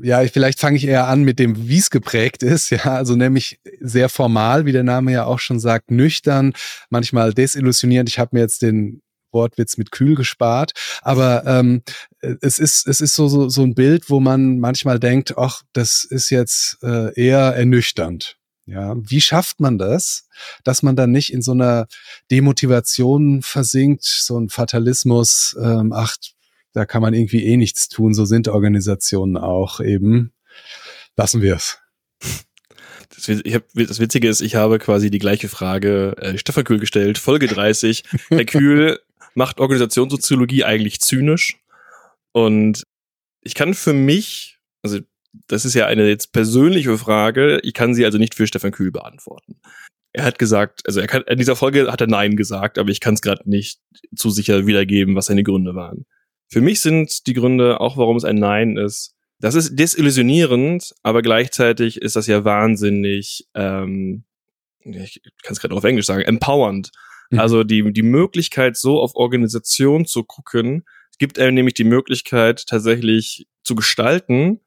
[0.01, 3.59] ja, vielleicht fange ich eher an mit dem, wie es geprägt ist, ja, also nämlich
[3.79, 6.53] sehr formal, wie der Name ja auch schon sagt, nüchtern,
[6.89, 8.09] manchmal desillusionierend.
[8.09, 9.01] Ich habe mir jetzt den
[9.37, 10.71] Wortwitz mit kühl gespart.
[11.01, 11.83] Aber ähm,
[12.41, 16.03] es ist, es ist so, so, so ein Bild, wo man manchmal denkt, ach, das
[16.03, 18.37] ist jetzt äh, eher ernüchternd.
[18.65, 20.27] Ja, wie schafft man das,
[20.65, 21.87] dass man dann nicht in so einer
[22.29, 26.17] Demotivation versinkt, so ein Fatalismus, ähm, ach,
[26.73, 30.33] da kann man irgendwie eh nichts tun, so sind Organisationen auch eben.
[31.15, 31.79] Lassen wir es.
[33.15, 33.25] Das,
[33.73, 38.03] das Witzige ist, ich habe quasi die gleiche Frage äh, Stefan Kühl gestellt, Folge 30.
[38.29, 38.99] Herr Kühl,
[39.37, 41.59] macht Organisationssoziologie eigentlich zynisch.
[42.31, 42.81] Und
[43.41, 44.99] ich kann für mich, also
[45.47, 48.91] das ist ja eine jetzt persönliche Frage, ich kann sie also nicht für Stefan Kühl
[48.91, 49.61] beantworten.
[50.11, 52.99] Er hat gesagt, also er kann, in dieser Folge hat er Nein gesagt, aber ich
[52.99, 53.79] kann es gerade nicht
[54.15, 56.07] zu sicher wiedergeben, was seine Gründe waren.
[56.49, 61.21] Für mich sind die Gründe, auch warum es ein Nein ist, das ist desillusionierend, aber
[61.21, 64.23] gleichzeitig ist das ja wahnsinnig, ähm,
[64.79, 66.91] ich kann es gerade auf Englisch sagen, empowernd.
[67.29, 67.39] Mhm.
[67.39, 70.83] Also die, die Möglichkeit, so auf Organisation zu gucken,
[71.17, 74.61] gibt einem nämlich die Möglichkeit, tatsächlich zu gestalten.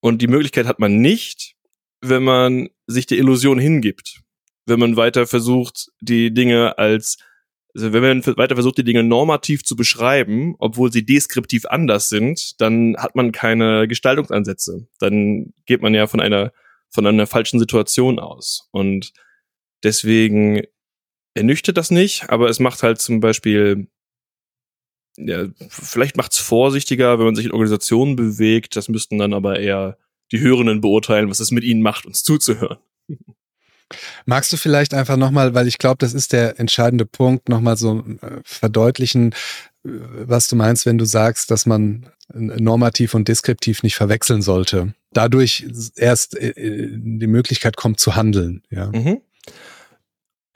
[0.00, 1.56] Und die Möglichkeit hat man nicht,
[2.00, 4.20] wenn man sich der Illusion hingibt.
[4.66, 7.18] Wenn man weiter versucht, die Dinge als,
[7.74, 12.60] also wenn man weiter versucht, die Dinge normativ zu beschreiben, obwohl sie deskriptiv anders sind,
[12.60, 14.86] dann hat man keine Gestaltungsansätze.
[15.00, 16.52] Dann geht man ja von einer,
[16.90, 18.68] von einer falschen Situation aus.
[18.70, 19.12] Und
[19.82, 20.62] deswegen
[21.38, 23.88] ernüchtert das nicht, aber es macht halt zum Beispiel,
[25.16, 28.76] ja, vielleicht macht es vorsichtiger, wenn man sich in Organisationen bewegt.
[28.76, 29.96] Das müssten dann aber eher
[30.30, 32.78] die Hörenden beurteilen, was es mit ihnen macht, uns zuzuhören.
[34.26, 38.04] Magst du vielleicht einfach nochmal, weil ich glaube, das ist der entscheidende Punkt, nochmal so
[38.20, 39.32] äh, verdeutlichen,
[39.84, 39.88] äh,
[40.26, 44.92] was du meinst, wenn du sagst, dass man normativ und deskriptiv nicht verwechseln sollte.
[45.12, 46.52] Dadurch erst äh,
[46.90, 48.62] die Möglichkeit kommt zu handeln.
[48.70, 48.90] Ja.
[48.92, 49.22] Mhm.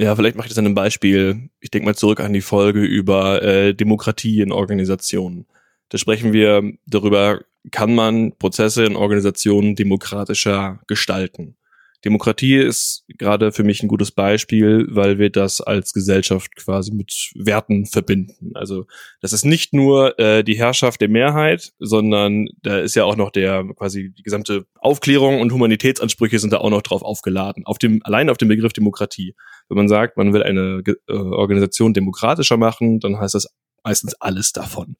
[0.03, 1.49] Ja, vielleicht mache ich das an einem Beispiel.
[1.61, 5.47] Ich denke mal zurück an die Folge über äh, Demokratie in Organisationen.
[5.91, 11.57] Da sprechen wir darüber, kann man Prozesse in Organisationen demokratischer gestalten.
[12.05, 17.31] Demokratie ist gerade für mich ein gutes Beispiel, weil wir das als Gesellschaft quasi mit
[17.37, 18.51] Werten verbinden.
[18.55, 18.87] Also
[19.21, 23.31] das ist nicht nur äh, die Herrschaft der Mehrheit, sondern da ist ja auch noch
[23.31, 27.65] der quasi die gesamte Aufklärung und Humanitätsansprüche sind da auch noch drauf aufgeladen.
[27.67, 29.37] Auf dem allein auf dem Begriff Demokratie.
[29.73, 33.49] Wenn man sagt, man will eine äh, Organisation demokratischer machen, dann heißt das
[33.83, 34.97] meistens alles davon.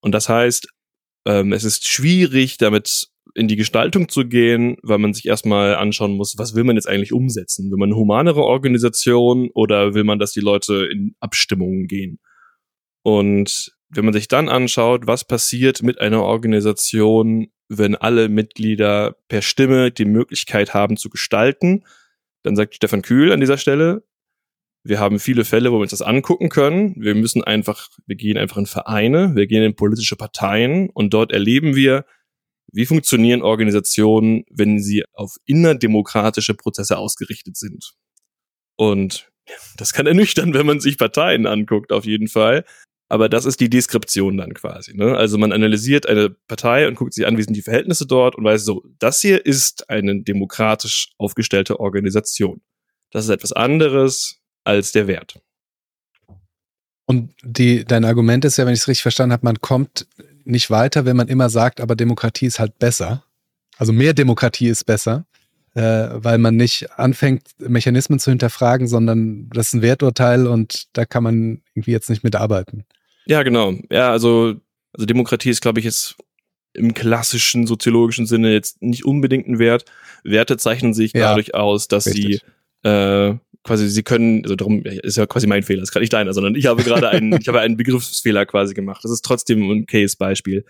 [0.00, 0.68] Und das heißt,
[1.26, 6.12] ähm, es ist schwierig, damit in die Gestaltung zu gehen, weil man sich erstmal anschauen
[6.16, 7.70] muss, was will man jetzt eigentlich umsetzen?
[7.70, 12.18] Will man eine humanere Organisation oder will man, dass die Leute in Abstimmungen gehen?
[13.02, 19.42] Und wenn man sich dann anschaut, was passiert mit einer Organisation, wenn alle Mitglieder per
[19.42, 21.84] Stimme die Möglichkeit haben zu gestalten,
[22.42, 24.04] dann sagt Stefan Kühl an dieser Stelle,
[24.82, 26.94] wir haben viele Fälle, wo wir uns das angucken können.
[26.96, 31.32] Wir müssen einfach, wir gehen einfach in Vereine, wir gehen in politische Parteien und dort
[31.32, 32.06] erleben wir,
[32.72, 37.92] wie funktionieren Organisationen, wenn sie auf innerdemokratische Prozesse ausgerichtet sind.
[38.76, 39.30] Und
[39.76, 42.64] das kann ernüchtern, wenn man sich Parteien anguckt, auf jeden Fall.
[43.10, 44.96] Aber das ist die Deskription dann quasi.
[44.96, 45.16] Ne?
[45.16, 48.44] Also man analysiert eine Partei und guckt sich an, wie sind die Verhältnisse dort und
[48.44, 52.62] weiß so, das hier ist eine demokratisch aufgestellte Organisation.
[53.10, 55.40] Das ist etwas anderes als der Wert.
[57.04, 60.06] Und die, dein Argument ist ja, wenn ich es richtig verstanden habe, man kommt
[60.44, 63.24] nicht weiter, wenn man immer sagt, aber Demokratie ist halt besser.
[63.76, 65.26] Also mehr Demokratie ist besser,
[65.74, 71.04] äh, weil man nicht anfängt, Mechanismen zu hinterfragen, sondern das ist ein Werturteil und da
[71.04, 72.84] kann man irgendwie jetzt nicht mitarbeiten.
[73.26, 73.74] Ja, genau.
[73.90, 74.54] Ja, also,
[74.92, 76.16] also Demokratie ist, glaube ich, jetzt
[76.72, 79.84] im klassischen soziologischen Sinne jetzt nicht unbedingt ein Wert.
[80.24, 82.42] Werte zeichnen sich ja, dadurch aus, dass richtig.
[82.82, 86.12] sie äh, quasi, sie können, also darum ist ja quasi mein Fehler, ist gerade nicht
[86.12, 89.04] deiner, sondern ich habe gerade einen, ich habe einen Begriffsfehler quasi gemacht.
[89.04, 90.64] Das ist trotzdem ein Case-Beispiel.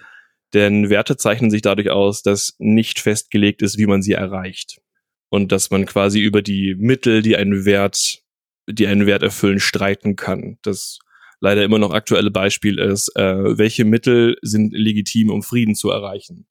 [0.52, 4.80] Denn Werte zeichnen sich dadurch aus, dass nicht festgelegt ist, wie man sie erreicht.
[5.28, 8.22] Und dass man quasi über die Mittel, die einen Wert,
[8.68, 10.58] die einen Wert erfüllen, streiten kann.
[10.62, 10.98] Das
[11.40, 16.46] leider immer noch aktuelle Beispiel ist, äh, welche Mittel sind legitim, um Frieden zu erreichen?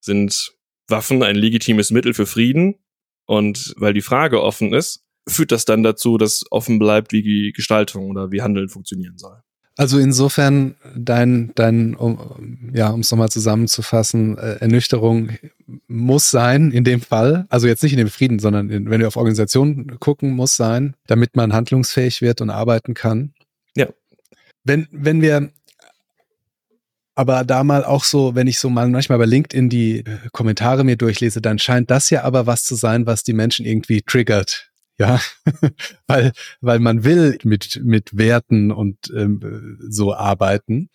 [0.00, 0.52] Sind
[0.88, 2.76] Waffen ein legitimes Mittel für Frieden?
[3.26, 7.52] Und weil die Frage offen ist, führt das dann dazu, dass offen bleibt, wie die
[7.54, 9.42] Gestaltung oder wie Handeln funktionieren soll.
[9.76, 15.30] Also insofern dein, dein um, ja, um es nochmal zusammenzufassen, äh, Ernüchterung
[15.86, 19.08] muss sein in dem Fall, also jetzt nicht in dem Frieden, sondern in, wenn wir
[19.08, 23.32] auf Organisationen gucken, muss sein, damit man handlungsfähig wird und arbeiten kann.
[24.64, 25.50] Wenn, wenn wir
[27.14, 30.84] aber da mal auch so, wenn ich so mal manchmal bei LinkedIn die äh, Kommentare
[30.84, 34.69] mir durchlese, dann scheint das ja aber was zu sein, was die Menschen irgendwie triggert
[35.00, 35.18] ja,
[36.06, 40.90] weil, weil man will mit, mit Werten und ähm, so arbeiten.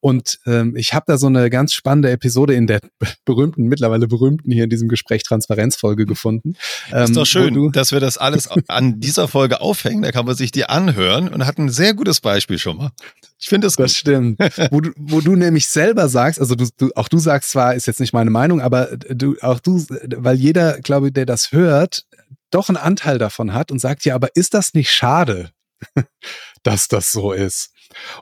[0.00, 2.80] Und ähm, ich habe da so eine ganz spannende Episode in der
[3.24, 6.56] berühmten, mittlerweile berühmten hier in diesem Gespräch Transparenzfolge gefunden.
[6.92, 10.02] Ähm, ist doch schön, dass wir das alles an dieser Folge aufhängen.
[10.02, 12.90] Da kann man sich die anhören und hat ein sehr gutes Beispiel schon mal.
[13.38, 13.84] Ich finde das gut.
[13.84, 14.38] Das stimmt.
[14.70, 17.86] wo, du, wo du nämlich selber sagst, also du, du, auch du sagst zwar, ist
[17.86, 19.82] jetzt nicht meine Meinung, aber du, auch du,
[20.16, 22.04] weil jeder, glaube ich, der das hört,
[22.50, 25.50] doch einen Anteil davon hat und sagt ja, aber ist das nicht schade,
[26.62, 27.72] dass das so ist?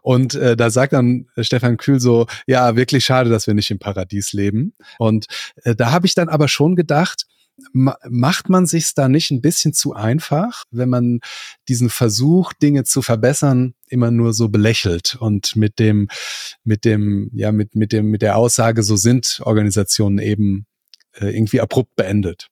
[0.02, 3.78] Und äh, da sagt dann Stefan Kühl so, ja, wirklich schade, dass wir nicht im
[3.78, 4.74] Paradies leben.
[4.98, 5.26] Und
[5.62, 7.26] äh, da habe ich dann aber schon gedacht,
[7.72, 11.20] ma macht man sich's da nicht ein bisschen zu einfach, wenn man
[11.68, 16.08] diesen Versuch, Dinge zu verbessern, immer nur so belächelt und mit dem,
[16.64, 20.66] mit dem, ja, mit, mit dem, mit der Aussage, so sind Organisationen eben
[21.12, 22.48] äh, irgendwie abrupt beendet.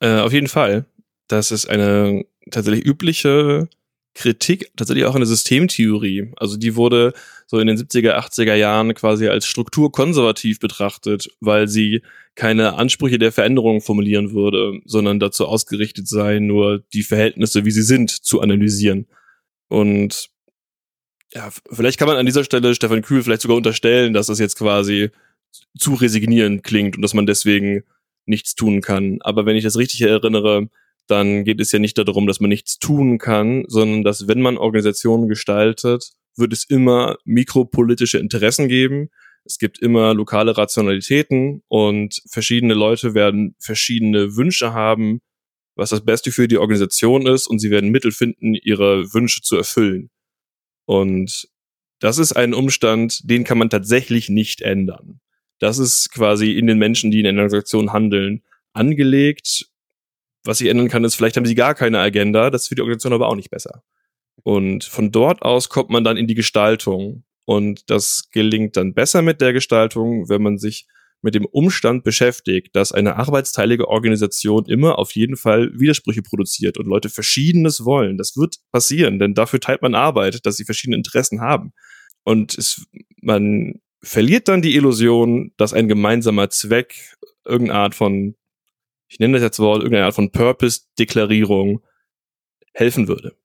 [0.00, 0.86] Äh, auf jeden Fall.
[1.28, 3.68] Das ist eine tatsächlich übliche
[4.14, 6.32] Kritik, tatsächlich auch eine Systemtheorie.
[6.36, 7.12] Also die wurde
[7.46, 12.02] so in den 70er, 80er Jahren quasi als strukturkonservativ betrachtet, weil sie
[12.34, 17.82] keine Ansprüche der Veränderung formulieren würde, sondern dazu ausgerichtet sei, nur die Verhältnisse, wie sie
[17.82, 19.06] sind, zu analysieren.
[19.68, 20.30] Und
[21.34, 24.56] ja, vielleicht kann man an dieser Stelle Stefan Kühl vielleicht sogar unterstellen, dass das jetzt
[24.56, 25.10] quasi
[25.78, 27.84] zu resignieren klingt und dass man deswegen
[28.26, 29.18] nichts tun kann.
[29.20, 30.68] Aber wenn ich das richtig erinnere,
[31.06, 34.58] dann geht es ja nicht darum, dass man nichts tun kann, sondern dass wenn man
[34.58, 39.10] Organisationen gestaltet, wird es immer mikropolitische Interessen geben.
[39.44, 45.20] Es gibt immer lokale Rationalitäten und verschiedene Leute werden verschiedene Wünsche haben,
[45.76, 49.56] was das Beste für die Organisation ist und sie werden Mittel finden, ihre Wünsche zu
[49.56, 50.10] erfüllen.
[50.86, 51.48] Und
[52.00, 55.20] das ist ein Umstand, den kann man tatsächlich nicht ändern.
[55.58, 58.42] Das ist quasi in den Menschen, die in einer Organisation handeln,
[58.72, 59.66] angelegt.
[60.44, 62.82] Was sich ändern kann, ist, vielleicht haben sie gar keine Agenda, das ist für die
[62.82, 63.82] Organisation aber auch nicht besser.
[64.42, 67.24] Und von dort aus kommt man dann in die Gestaltung.
[67.46, 70.86] Und das gelingt dann besser mit der Gestaltung, wenn man sich
[71.22, 76.86] mit dem Umstand beschäftigt, dass eine arbeitsteilige Organisation immer auf jeden Fall Widersprüche produziert und
[76.86, 78.18] Leute Verschiedenes wollen.
[78.18, 81.72] Das wird passieren, denn dafür teilt man Arbeit, dass sie verschiedene Interessen haben.
[82.22, 82.86] Und es,
[83.22, 88.34] man verliert dann die Illusion, dass ein gemeinsamer Zweck, irgendeine Art von,
[89.08, 91.82] ich nenne das jetzt Wort, irgendeine Art von Purpose-Deklarierung
[92.72, 93.36] helfen würde.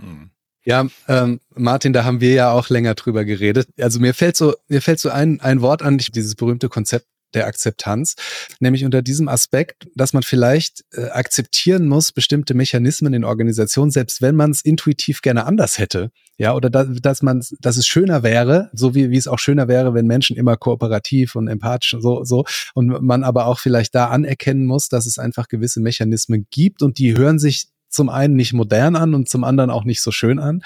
[0.00, 0.30] Hm.
[0.64, 3.68] Ja, ähm, Martin, da haben wir ja auch länger drüber geredet.
[3.78, 7.46] Also mir fällt so, mir fällt so ein, ein Wort an, dieses berühmte Konzept der
[7.46, 8.14] Akzeptanz,
[8.60, 14.22] nämlich unter diesem Aspekt, dass man vielleicht äh, akzeptieren muss, bestimmte Mechanismen in Organisationen, selbst
[14.22, 16.10] wenn man es intuitiv gerne anders hätte.
[16.36, 19.68] Ja, oder da, dass man, dass es schöner wäre, so wie, wie es auch schöner
[19.68, 22.44] wäre, wenn Menschen immer kooperativ und empathisch und so, so,
[22.74, 26.98] und man aber auch vielleicht da anerkennen muss, dass es einfach gewisse Mechanismen gibt und
[26.98, 30.40] die hören sich zum einen nicht modern an und zum anderen auch nicht so schön
[30.40, 30.62] an.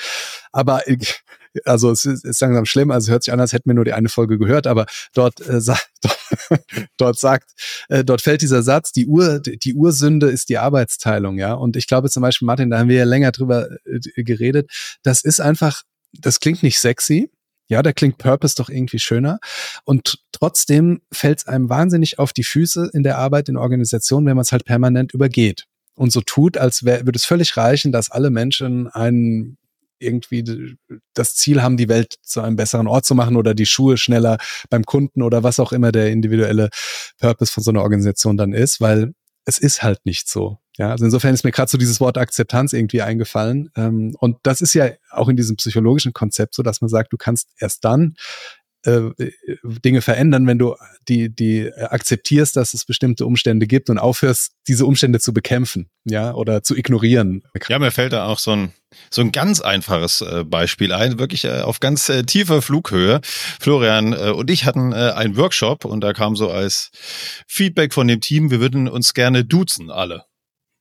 [0.50, 0.82] Aber
[1.64, 4.08] also es ist, langsam schlimm, also hört sich an, als hätten wir nur die eine
[4.08, 5.88] Folge gehört, aber dort, äh, sagt,
[6.96, 7.50] dort sagt,
[7.88, 11.54] äh, dort fällt dieser Satz, die Ur, die Ursünde ist die Arbeitsteilung, ja.
[11.54, 14.70] Und ich glaube zum Beispiel, Martin, da haben wir ja länger drüber äh, geredet,
[15.02, 17.30] das ist einfach, das klingt nicht sexy,
[17.68, 19.38] ja, da klingt Purpose doch irgendwie schöner.
[19.84, 24.36] Und trotzdem fällt es einem wahnsinnig auf die Füße in der Arbeit in Organisationen, wenn
[24.36, 28.10] man es halt permanent übergeht und so tut, als wär, würde es völlig reichen, dass
[28.10, 29.58] alle Menschen einen
[29.98, 30.76] irgendwie
[31.14, 34.38] das Ziel haben, die Welt zu einem besseren Ort zu machen oder die Schuhe schneller
[34.70, 36.70] beim Kunden oder was auch immer der individuelle
[37.18, 40.58] Purpose von so einer Organisation dann ist, weil es ist halt nicht so.
[40.76, 43.70] Ja, also insofern ist mir gerade so dieses Wort Akzeptanz irgendwie eingefallen.
[43.76, 47.16] Ähm, und das ist ja auch in diesem psychologischen Konzept so, dass man sagt, du
[47.16, 48.14] kannst erst dann
[48.84, 50.76] Dinge verändern, wenn du
[51.08, 56.32] die, die akzeptierst, dass es bestimmte Umstände gibt und aufhörst, diese Umstände zu bekämpfen, ja,
[56.32, 57.42] oder zu ignorieren.
[57.68, 58.72] Ja, mir fällt da auch so ein,
[59.10, 63.20] so ein ganz einfaches äh, Beispiel ein, wirklich äh, auf ganz äh, tiefer Flughöhe.
[63.60, 66.90] Florian äh, und ich hatten äh, einen Workshop und da kam so als
[67.46, 70.24] Feedback von dem Team, wir würden uns gerne duzen, alle.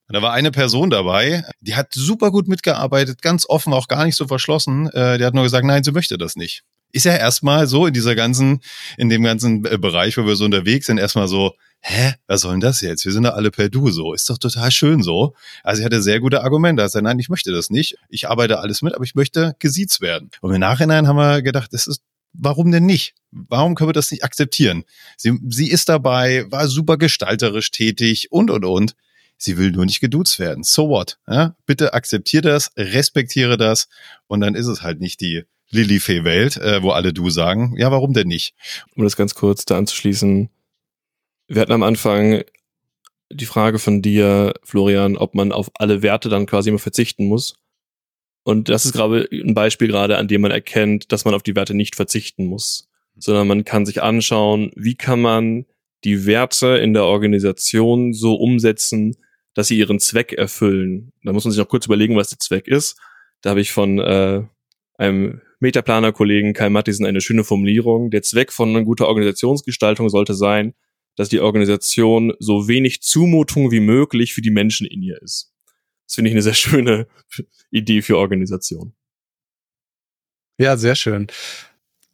[0.06, 4.06] Und da war eine Person dabei, die hat super gut mitgearbeitet, ganz offen, auch gar
[4.06, 4.88] nicht so verschlossen.
[4.90, 7.94] Äh, die hat nur gesagt, nein, sie möchte das nicht ist ja erstmal so in
[7.94, 8.60] dieser ganzen,
[8.96, 12.52] in dem ganzen äh, Bereich, wo wir so unterwegs sind, erstmal so, hä, was soll
[12.52, 13.04] denn das jetzt?
[13.04, 14.14] Wir sind da alle per Du so.
[14.14, 15.34] Ist doch total schön so.
[15.62, 16.82] Also ich hatte sehr gute Argumente.
[16.88, 17.96] Sagte, nein, ich möchte das nicht.
[18.08, 20.30] Ich arbeite alles mit, aber ich möchte gesiezt werden.
[20.40, 23.14] Und im Nachhinein haben wir gedacht, das ist, warum denn nicht?
[23.30, 24.84] Warum können wir das nicht akzeptieren?
[25.16, 28.94] Sie, sie ist dabei, war super gestalterisch tätig und, und, und.
[29.40, 30.64] Sie will nur nicht geduzt werden.
[30.64, 31.18] So what?
[31.28, 31.54] Ja?
[31.64, 33.88] Bitte akzeptiere das, respektiere das
[34.26, 37.74] und dann ist es halt nicht die Lilifee-Welt, äh, wo alle du sagen.
[37.76, 38.54] Ja, warum denn nicht?
[38.94, 40.48] Um das ganz kurz da anzuschließen.
[41.48, 42.42] Wir hatten am Anfang
[43.30, 47.56] die Frage von dir, Florian, ob man auf alle Werte dann quasi immer verzichten muss.
[48.42, 51.54] Und das ist gerade ein Beispiel gerade, an dem man erkennt, dass man auf die
[51.54, 55.66] Werte nicht verzichten muss, sondern man kann sich anschauen, wie kann man
[56.04, 59.16] die Werte in der Organisation so umsetzen,
[59.52, 61.12] dass sie ihren Zweck erfüllen.
[61.24, 62.96] Da muss man sich noch kurz überlegen, was der Zweck ist.
[63.42, 64.42] Da habe ich von äh,
[64.96, 68.10] einem Metaplaner-Kollegen Kai Mattisen eine schöne Formulierung.
[68.10, 70.74] Der Zweck von guter Organisationsgestaltung sollte sein,
[71.16, 75.52] dass die Organisation so wenig Zumutung wie möglich für die Menschen in ihr ist.
[76.06, 77.08] Das finde ich eine sehr schöne
[77.70, 78.94] Idee für Organisation.
[80.58, 81.26] Ja, sehr schön.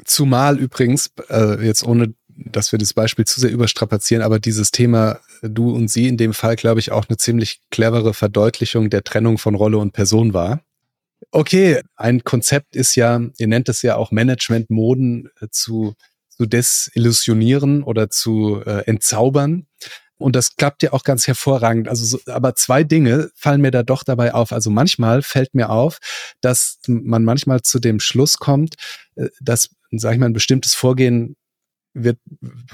[0.04, 5.20] Zumal übrigens, äh, jetzt ohne, dass wir das Beispiel zu sehr überstrapazieren, aber dieses Thema
[5.42, 9.38] du und sie in dem Fall, glaube ich, auch eine ziemlich clevere Verdeutlichung der Trennung
[9.38, 10.63] von Rolle und Person war.
[11.30, 15.94] Okay, ein Konzept ist ja, ihr nennt es ja auch Management-Moden äh, zu,
[16.28, 19.66] zu desillusionieren oder zu äh, entzaubern.
[20.16, 21.88] Und das klappt ja auch ganz hervorragend.
[21.88, 24.52] Also, so, aber zwei Dinge fallen mir da doch dabei auf.
[24.52, 25.98] Also manchmal fällt mir auf,
[26.40, 28.76] dass man manchmal zu dem Schluss kommt,
[29.16, 31.36] äh, dass, sag ich mal, ein bestimmtes Vorgehen
[31.94, 32.18] wird,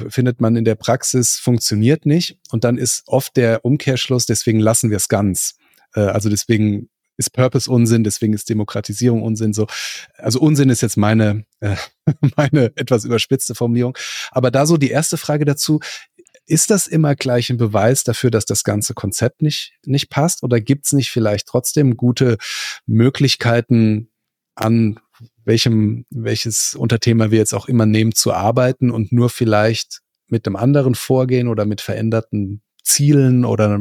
[0.08, 2.38] findet man in der Praxis funktioniert nicht.
[2.50, 5.56] Und dann ist oft der Umkehrschluss, deswegen lassen wir es ganz.
[5.94, 6.88] Äh, also deswegen
[7.20, 9.52] ist Purpose Unsinn, deswegen ist Demokratisierung Unsinn.
[9.52, 9.66] So,
[10.16, 11.76] also Unsinn ist jetzt meine äh,
[12.36, 13.96] meine etwas überspitzte Formulierung.
[14.32, 15.80] Aber da so die erste Frage dazu:
[16.46, 20.60] Ist das immer gleich ein Beweis dafür, dass das ganze Konzept nicht nicht passt, oder
[20.60, 22.38] gibt es nicht vielleicht trotzdem gute
[22.86, 24.08] Möglichkeiten
[24.54, 24.98] an
[25.44, 30.56] welchem welches Unterthema wir jetzt auch immer nehmen zu arbeiten und nur vielleicht mit einem
[30.56, 33.78] anderen Vorgehen oder mit veränderten Zielen oder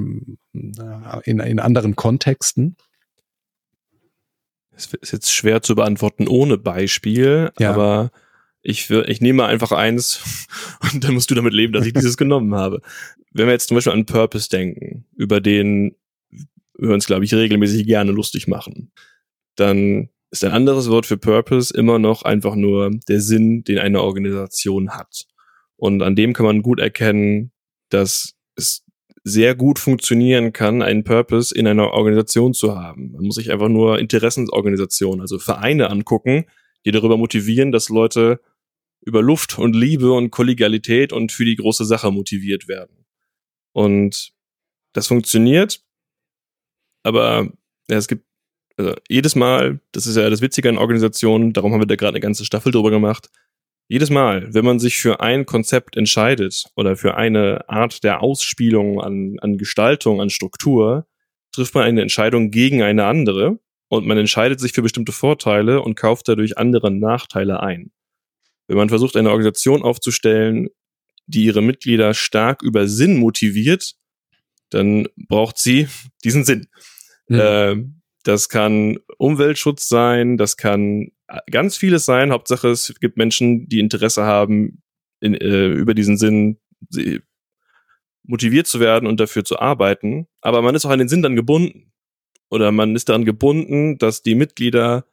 [1.24, 2.76] in, in anderen Kontexten?
[4.80, 7.72] Es ist jetzt schwer zu beantworten ohne Beispiel, ja.
[7.72, 8.12] aber
[8.62, 10.48] ich, ich nehme einfach eins
[10.94, 12.82] und dann musst du damit leben, dass ich dieses genommen habe.
[13.32, 15.96] Wenn wir jetzt zum Beispiel an Purpose denken, über den
[16.78, 18.92] wir uns, glaube ich, regelmäßig gerne lustig machen,
[19.56, 24.02] dann ist ein anderes Wort für Purpose immer noch einfach nur der Sinn, den eine
[24.02, 25.26] Organisation hat.
[25.76, 27.52] Und an dem kann man gut erkennen,
[27.90, 28.86] dass es
[29.24, 33.12] sehr gut funktionieren kann, einen Purpose in einer Organisation zu haben.
[33.12, 36.46] Man muss sich einfach nur Interessensorganisationen, also Vereine angucken,
[36.86, 38.40] die darüber motivieren, dass Leute
[39.02, 43.06] über Luft und Liebe und Kollegialität und für die große Sache motiviert werden.
[43.74, 44.32] Und
[44.94, 45.84] das funktioniert,
[47.04, 47.52] aber
[47.90, 48.26] ja, es gibt
[48.78, 52.16] also jedes Mal, das ist ja das Witzige an Organisationen, darum haben wir da gerade
[52.16, 53.30] eine ganze Staffel drüber gemacht,
[53.92, 59.02] Jedes Mal, wenn man sich für ein Konzept entscheidet oder für eine Art der Ausspielung
[59.02, 61.08] an, an Gestaltung, an Struktur,
[61.52, 65.96] trifft man eine Entscheidung gegen eine andere und man entscheidet sich für bestimmte Vorteile und
[65.96, 67.92] kauft dadurch andere Nachteile ein.
[68.68, 70.70] Wenn man versucht, eine Organisation aufzustellen,
[71.26, 73.96] die ihre Mitglieder stark über Sinn motiviert,
[74.70, 75.88] dann braucht sie
[76.24, 76.68] diesen Sinn.
[77.28, 77.40] Mhm.
[77.40, 77.76] Äh,
[78.24, 81.10] das kann Umweltschutz sein, das kann
[81.52, 82.32] ganz vieles sein.
[82.32, 84.82] Hauptsache, es gibt Menschen, die Interesse haben,
[85.22, 86.60] in, äh, über diesen Sinn
[88.24, 90.28] motiviert zu werden und dafür zu arbeiten.
[90.42, 91.92] Aber man ist auch an den Sinn dann gebunden.
[92.50, 95.06] Oder man ist daran gebunden, dass die Mitglieder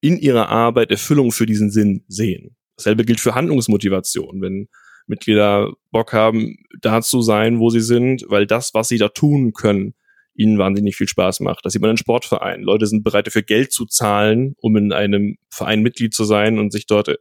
[0.00, 2.56] in ihrer Arbeit Erfüllung für diesen Sinn sehen.
[2.76, 4.40] Dasselbe gilt für Handlungsmotivation.
[4.40, 4.68] Wenn
[5.06, 9.52] Mitglieder Bock haben, da zu sein, wo sie sind, weil das, was sie da tun
[9.52, 9.94] können,
[10.34, 11.64] ihnen wahnsinnig viel Spaß macht.
[11.64, 12.64] Das sieht man in Sportvereinen.
[12.64, 16.72] Leute sind bereit dafür Geld zu zahlen, um in einem Verein Mitglied zu sein und
[16.72, 17.16] sich dort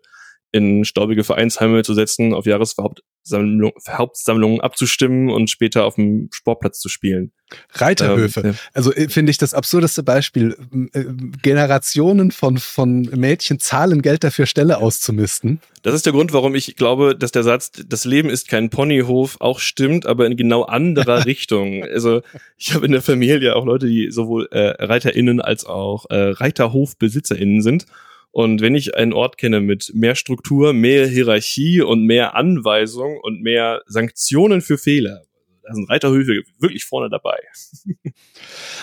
[0.53, 7.31] in staubige Vereinsheime zu setzen, auf Jahreshauptsammlungen abzustimmen und später auf dem Sportplatz zu spielen.
[7.73, 8.41] Reiterhöfe.
[8.41, 8.57] Ähm, ja.
[8.73, 10.55] Also äh, finde ich das absurdeste Beispiel.
[10.93, 11.05] Äh,
[11.41, 15.59] Generationen von, von Mädchen zahlen Geld dafür, Stelle auszumisten.
[15.81, 19.37] Das ist der Grund, warum ich glaube, dass der Satz, das Leben ist kein Ponyhof,
[19.39, 21.83] auch stimmt, aber in genau anderer Richtung.
[21.83, 22.21] Also
[22.57, 27.63] ich habe in der Familie auch Leute, die sowohl äh, ReiterInnen als auch äh, ReiterhofbesitzerInnen
[27.63, 27.87] sind.
[28.33, 33.41] Und wenn ich einen Ort kenne mit mehr Struktur, mehr Hierarchie und mehr Anweisung und
[33.41, 35.21] mehr Sanktionen für Fehler,
[35.63, 37.37] da sind Reiterhöfe wirklich vorne dabei.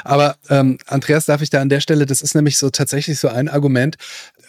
[0.04, 3.28] Aber ähm, Andreas, darf ich da an der Stelle, das ist nämlich so tatsächlich so
[3.28, 3.96] ein Argument,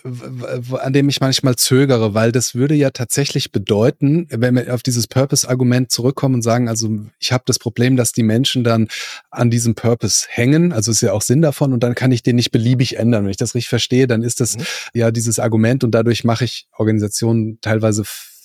[0.03, 5.07] an dem ich manchmal zögere, weil das würde ja tatsächlich bedeuten, wenn wir auf dieses
[5.07, 8.87] Purpose-Argument zurückkommen und sagen, also ich habe das Problem, dass die Menschen dann
[9.29, 12.37] an diesem Purpose hängen, also ist ja auch Sinn davon und dann kann ich den
[12.37, 13.25] nicht beliebig ändern.
[13.25, 14.63] Wenn ich das richtig verstehe, dann ist das mhm.
[14.93, 18.03] ja dieses Argument und dadurch mache ich Organisationen teilweise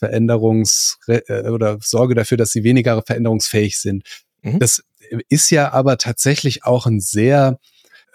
[0.09, 4.05] Veränderungs- äh, oder sorge dafür, dass sie weniger veränderungsfähig sind.
[4.43, 4.59] Mhm.
[4.59, 4.83] Das
[5.29, 7.59] ist ja aber tatsächlich auch ein sehr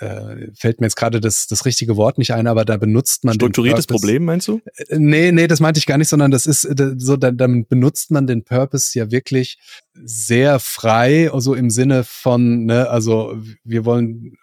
[0.02, 3.36] äh, fällt mir jetzt gerade das, das richtige Wort nicht ein, aber da benutzt man
[3.36, 4.60] strukturiertes Problem, meinst du?
[4.76, 6.68] Äh, nee, nee, das meinte ich gar nicht, sondern das ist
[6.98, 9.60] so, dann, dann benutzt man den Purpose ja wirklich
[9.94, 14.38] sehr frei, so also im Sinne von, ne, also wir wollen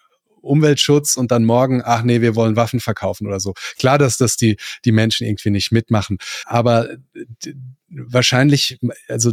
[0.49, 3.55] Umweltschutz und dann morgen, ach nee, wir wollen Waffen verkaufen oder so.
[3.79, 6.19] Klar, dass das die, die Menschen irgendwie nicht mitmachen.
[6.45, 6.89] Aber
[7.89, 8.79] wahrscheinlich,
[9.09, 9.33] also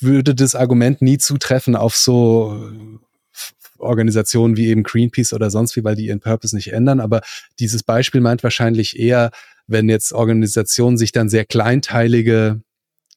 [0.00, 2.70] würde das Argument nie zutreffen auf so
[3.78, 7.00] Organisationen wie eben Greenpeace oder sonst wie, weil die ihren Purpose nicht ändern.
[7.00, 7.20] Aber
[7.58, 9.30] dieses Beispiel meint wahrscheinlich eher,
[9.66, 12.60] wenn jetzt Organisationen sich dann sehr kleinteilige,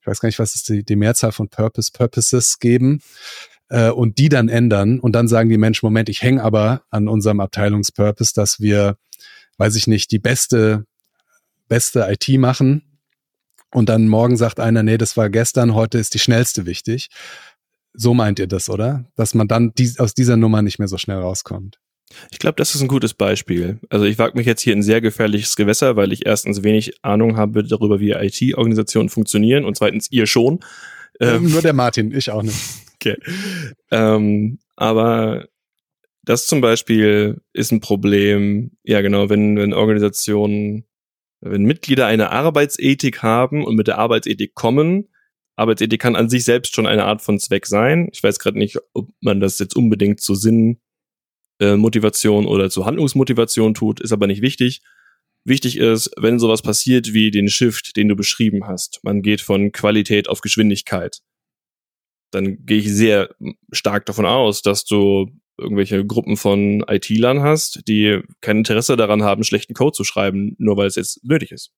[0.02, 3.02] ich weiß gar nicht, was ist die, die Mehrzahl von Purpose, Purposes geben,
[3.70, 7.08] äh, und die dann ändern und dann sagen die Menschen, Moment, ich hänge aber an
[7.08, 8.98] unserem Abteilungspurpose, dass wir,
[9.58, 10.86] weiß ich nicht, die beste,
[11.68, 12.84] beste IT machen.
[13.72, 17.10] Und dann morgen sagt einer, nee, das war gestern, heute ist die schnellste wichtig.
[17.94, 19.06] So meint ihr das, oder?
[19.16, 21.80] Dass man dann die, aus dieser Nummer nicht mehr so schnell rauskommt.
[22.32, 23.80] Ich glaube, das ist ein gutes Beispiel.
[23.90, 27.36] Also ich wage mich jetzt hier in sehr gefährliches Gewässer, weil ich erstens wenig Ahnung
[27.36, 30.60] habe darüber, wie IT-Organisationen funktionieren und zweitens ihr schon.
[31.20, 32.58] Ähm, Nur der Martin, ich auch nicht.
[33.06, 33.18] Okay.
[33.92, 35.48] Ähm, aber
[36.24, 40.86] das zum Beispiel ist ein Problem, ja genau, wenn, wenn Organisationen,
[41.42, 45.10] wenn Mitglieder eine Arbeitsethik haben und mit der Arbeitsethik kommen,
[45.56, 48.10] Arbeitsethik kann an sich selbst schon eine Art von Zweck sein.
[48.12, 53.74] Ich weiß gerade nicht, ob man das jetzt unbedingt zur Sinnmotivation äh, oder zur Handlungsmotivation
[53.74, 54.82] tut, ist aber nicht wichtig.
[55.46, 59.72] Wichtig ist, wenn sowas passiert wie den Shift, den du beschrieben hast, man geht von
[59.72, 61.20] Qualität auf Geschwindigkeit,
[62.36, 63.30] dann gehe ich sehr
[63.72, 65.28] stark davon aus, dass du
[65.58, 70.78] irgendwelche Gruppen von IT-Lern hast, die kein Interesse daran haben, schlechten Code zu schreiben, nur
[70.78, 71.72] weil es jetzt nötig ist.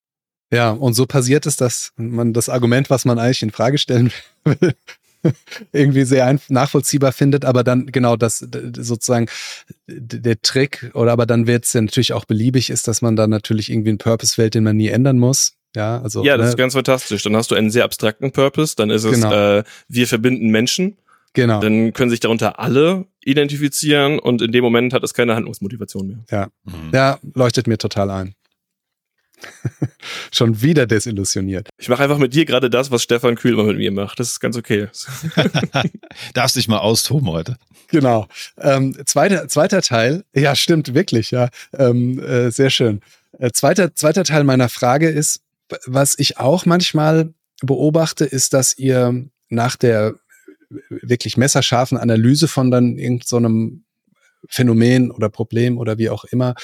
[0.52, 4.12] Ja, und so passiert es, dass man das Argument, was man eigentlich in Frage stellen
[4.46, 4.74] will,
[5.74, 9.28] irgendwie sehr nachvollziehbar findet, aber dann genau das sozusagen
[9.88, 13.30] der Trick oder aber dann wird es ja natürlich auch beliebig ist, dass man dann
[13.30, 15.57] natürlich irgendwie einen Purpose wählt, den man nie ändern muss.
[15.76, 16.24] Ja, also.
[16.24, 16.50] Ja, das ne?
[16.52, 17.24] ist ganz fantastisch.
[17.24, 19.58] Dann hast du einen sehr abstrakten Purpose, dann ist es, genau.
[19.60, 20.98] äh, wir verbinden Menschen.
[21.34, 21.60] Genau.
[21.60, 26.20] Dann können sich darunter alle identifizieren und in dem Moment hat es keine Handlungsmotivation mehr.
[26.32, 26.92] Ja, mhm.
[26.94, 28.34] ja leuchtet mir total ein.
[30.32, 31.70] Schon wieder desillusioniert.
[31.78, 34.20] Ich mache einfach mit dir gerade das, was Stefan Kühl immer mit mir macht.
[34.20, 34.88] Das ist ganz okay.
[36.34, 37.58] Darfst dich mal austoben heute.
[37.90, 38.28] Genau.
[38.58, 40.24] Ähm, zweiter, zweiter Teil.
[40.34, 41.50] Ja, stimmt, wirklich, ja.
[41.78, 43.02] Ähm, äh, sehr schön.
[43.38, 45.42] Äh, zweiter, zweiter Teil meiner Frage ist,
[45.86, 50.16] was ich auch manchmal beobachte, ist, dass ihr nach der
[50.90, 56.56] wirklich messerscharfen Analyse von dann irgendeinem so Phänomen oder Problem oder wie auch immer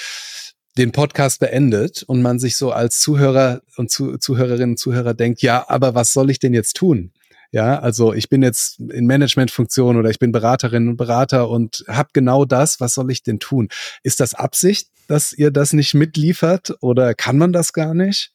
[0.77, 5.41] den Podcast beendet und man sich so als Zuhörer und Zu Zuhörerinnen und Zuhörer denkt,
[5.41, 7.11] ja, aber was soll ich denn jetzt tun?
[7.51, 12.09] Ja, also ich bin jetzt in Managementfunktion oder ich bin Beraterin und Berater und habe
[12.11, 12.79] genau das.
[12.79, 13.69] Was soll ich denn tun?
[14.01, 18.33] Ist das Absicht, dass ihr das nicht mitliefert oder kann man das gar nicht?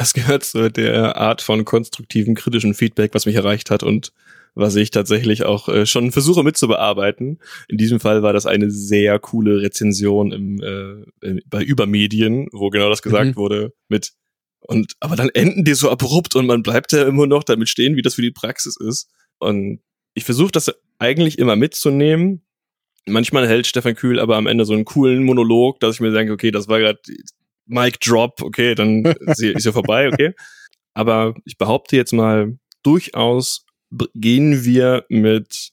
[0.00, 4.14] Das gehört zu der Art von konstruktiven, kritischen Feedback, was mich erreicht hat und
[4.54, 7.38] was ich tatsächlich auch äh, schon versuche mitzubearbeiten.
[7.68, 12.88] In diesem Fall war das eine sehr coole Rezension im, äh, bei Übermedien, wo genau
[12.88, 13.36] das gesagt mhm.
[13.36, 14.14] wurde mit
[14.60, 17.94] und aber dann enden die so abrupt und man bleibt ja immer noch damit stehen,
[17.94, 19.10] wie das für die Praxis ist.
[19.38, 19.80] Und
[20.14, 22.40] ich versuche das eigentlich immer mitzunehmen.
[23.04, 26.32] Manchmal hält Stefan Kühl aber am Ende so einen coolen Monolog, dass ich mir denke,
[26.32, 27.00] okay, das war gerade
[27.70, 30.34] Mic Drop, okay, dann ist ja vorbei, okay.
[30.92, 33.64] Aber ich behaupte jetzt mal, durchaus
[34.14, 35.70] gehen wir mit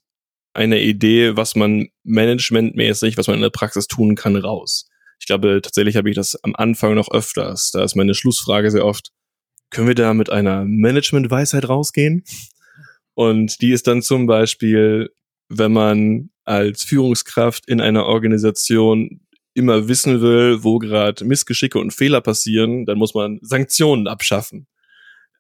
[0.54, 4.88] einer Idee, was man managementmäßig, was man in der Praxis tun kann, raus.
[5.20, 7.72] Ich glaube, tatsächlich habe ich das am Anfang noch öfters.
[7.72, 9.12] Da ist meine Schlussfrage sehr oft,
[9.70, 12.24] können wir da mit einer Management-Weisheit rausgehen?
[13.16, 15.10] Und die ist dann zum Beispiel,
[15.50, 19.22] wenn man als Führungskraft in einer Organisation
[19.58, 24.68] immer wissen will, wo gerade Missgeschicke und Fehler passieren, dann muss man Sanktionen abschaffen.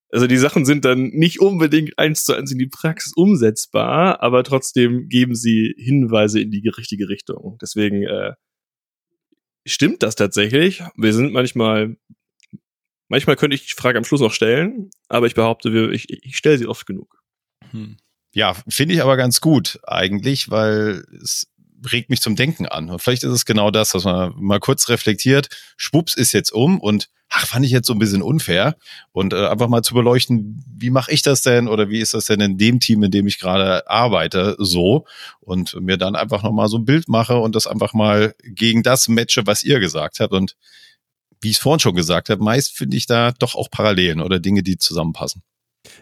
[0.09, 4.43] Also die Sachen sind dann nicht unbedingt eins zu eins in die Praxis umsetzbar, aber
[4.43, 7.57] trotzdem geben sie Hinweise in die richtige Richtung.
[7.61, 8.33] Deswegen äh,
[9.65, 10.81] stimmt das tatsächlich.
[10.95, 11.97] Wir sind manchmal,
[13.09, 16.57] manchmal könnte ich die Frage am Schluss noch stellen, aber ich behaupte, ich, ich stelle
[16.57, 17.21] sie oft genug.
[17.71, 17.97] Hm.
[18.33, 21.47] Ja, finde ich aber ganz gut eigentlich, weil es
[21.91, 22.89] regt mich zum Denken an.
[22.89, 26.79] Und vielleicht ist es genau das, dass man mal kurz reflektiert, schwupps ist jetzt um
[26.79, 28.77] und ach, fand ich jetzt so ein bisschen unfair.
[29.11, 32.25] Und äh, einfach mal zu beleuchten, wie mache ich das denn oder wie ist das
[32.25, 35.05] denn in dem Team, in dem ich gerade arbeite, so.
[35.39, 39.07] Und mir dann einfach nochmal so ein Bild mache und das einfach mal gegen das
[39.07, 40.33] matche, was ihr gesagt habt.
[40.33, 40.55] Und
[41.41, 44.39] wie ich es vorhin schon gesagt habe, meist finde ich da doch auch Parallelen oder
[44.39, 45.43] Dinge, die zusammenpassen.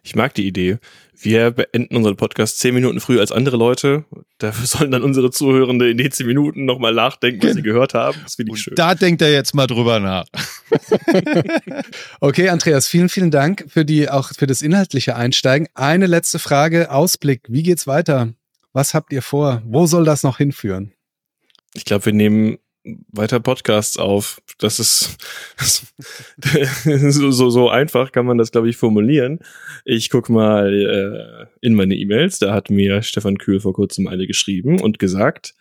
[0.03, 0.77] Ich mag die Idee.
[1.17, 4.05] Wir beenden unseren Podcast zehn Minuten früher als andere Leute.
[4.37, 8.17] Dafür sollen dann unsere Zuhörende in den zehn Minuten nochmal nachdenken, was sie gehört haben.
[8.23, 8.75] Das finde ich schön.
[8.75, 10.25] Da denkt er jetzt mal drüber nach.
[12.19, 15.67] okay, Andreas, vielen, vielen Dank für die, auch für das inhaltliche Einsteigen.
[15.73, 17.41] Eine letzte Frage, Ausblick.
[17.47, 18.33] Wie geht's weiter?
[18.73, 19.61] Was habt ihr vor?
[19.65, 20.91] Wo soll das noch hinführen?
[21.73, 22.57] Ich glaube, wir nehmen
[23.11, 24.41] weiter Podcasts auf.
[24.59, 25.17] Das ist
[26.83, 29.39] so, so, so einfach kann man das, glaube ich, formulieren.
[29.83, 32.39] Ich guck mal äh, in meine E-Mails.
[32.39, 35.55] Da hat mir Stefan Kühl vor kurzem eine geschrieben und gesagt,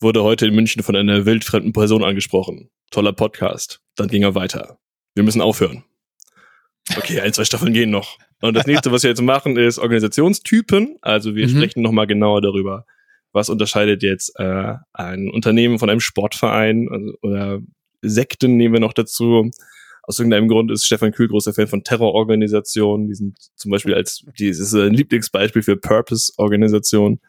[0.00, 2.70] wurde heute in München von einer wildfremden Person angesprochen.
[2.90, 3.80] Toller Podcast.
[3.96, 4.78] Dann ging er weiter.
[5.14, 5.84] Wir müssen aufhören.
[6.96, 8.18] Okay, ein, zwei Staffeln gehen noch.
[8.40, 10.98] Und das nächste, was wir jetzt machen, ist Organisationstypen.
[11.00, 11.50] Also wir mhm.
[11.50, 12.86] sprechen nochmal genauer darüber,
[13.32, 17.60] was unterscheidet jetzt äh, ein Unternehmen von einem Sportverein also, oder
[18.02, 19.50] Sekten nehmen wir noch dazu.
[20.02, 23.06] Aus irgendeinem Grund ist Stefan Kühl großer Fan von Terrororganisationen.
[23.06, 27.20] Die sind zum Beispiel als, dieses ein Lieblingsbeispiel für Purpose-Organisationen.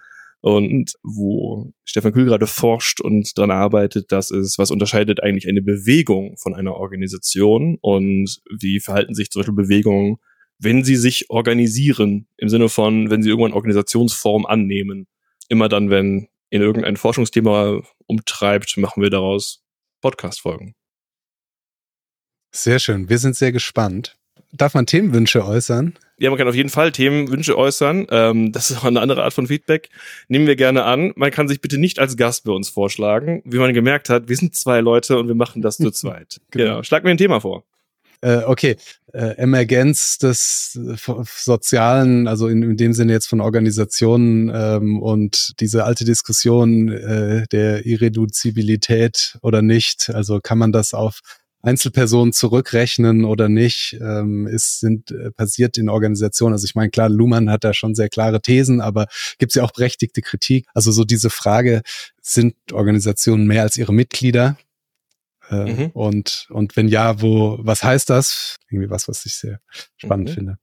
[0.41, 5.62] Und wo Stefan Kühl gerade forscht und dran arbeitet, das ist, was unterscheidet eigentlich eine
[5.62, 10.18] Bewegung von einer Organisation und wie verhalten sich zum Beispiel Bewegungen,
[10.60, 15.08] wenn sie sich organisieren, im Sinne von, wenn sie irgendwann Organisationsform annehmen
[15.54, 19.64] immer dann, wenn in irgendein Forschungsthema umtreibt, machen wir daraus
[20.01, 20.76] Podcast-Folgen.
[22.51, 23.10] Sehr schön.
[23.10, 24.18] Wir sind sehr gespannt.
[24.51, 25.97] Darf man Themenwünsche äußern?
[26.20, 28.06] Ja, man kann auf jeden Fall Themenwünsche äußern.
[28.12, 29.89] Ähm, das ist auch eine andere Art von Feedback.
[30.28, 31.12] Nehmen wir gerne an.
[31.16, 33.41] Man kann sich bitte nicht als Gast bei uns vorschlagen.
[33.45, 36.39] Wie man gemerkt hat, wir sind zwei Leute und wir machen das zu zweit.
[36.51, 36.66] genau.
[36.66, 36.84] genau.
[36.84, 37.64] Schlag mir ein Thema vor.
[38.24, 38.78] Äh, okay,
[39.11, 40.95] äh, Emergenz des äh,
[41.26, 47.45] Sozialen, also in, in, dem Sinne jetzt von Organisationen ähm, und diese alte Diskussion äh,
[47.51, 51.19] der Irreduzibilität oder nicht, also kann man das auf
[51.63, 56.53] Einzelpersonen zurückrechnen oder nicht, ähm, ist, sind äh, passiert in Organisationen.
[56.53, 59.07] Also ich meine, klar, Luhmann hat da schon sehr klare Thesen, aber
[59.38, 60.65] gibt es ja auch berechtigte Kritik.
[60.74, 61.82] Also so diese Frage,
[62.21, 64.55] sind Organisationen mehr als ihre Mitglieder?
[65.49, 65.85] Äh, mhm.
[65.93, 68.57] Und, und wenn ja, wo, was heißt das?
[68.69, 69.59] Irgendwie was, was ich sehr
[69.97, 70.33] spannend mhm.
[70.33, 70.57] finde.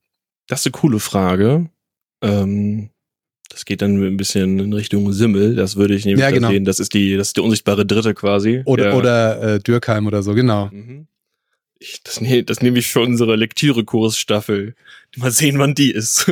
[0.47, 1.69] Das ist eine coole Frage.
[2.21, 2.89] Ähm,
[3.49, 5.55] das geht dann ein bisschen in Richtung Simmel.
[5.55, 6.49] Das würde ich nämlich ja, genau.
[6.49, 6.65] sehen.
[6.65, 8.61] Das ist die, das ist die unsichtbare Dritte quasi.
[8.65, 8.93] Oder, ja.
[8.95, 10.67] oder äh, Dürkheim oder so, genau.
[10.71, 11.07] Mhm.
[11.79, 14.75] Ich, das, ne, das nehme ich für unsere Lektüre-Kursstaffel.
[15.17, 16.31] Mal sehen, wann die ist.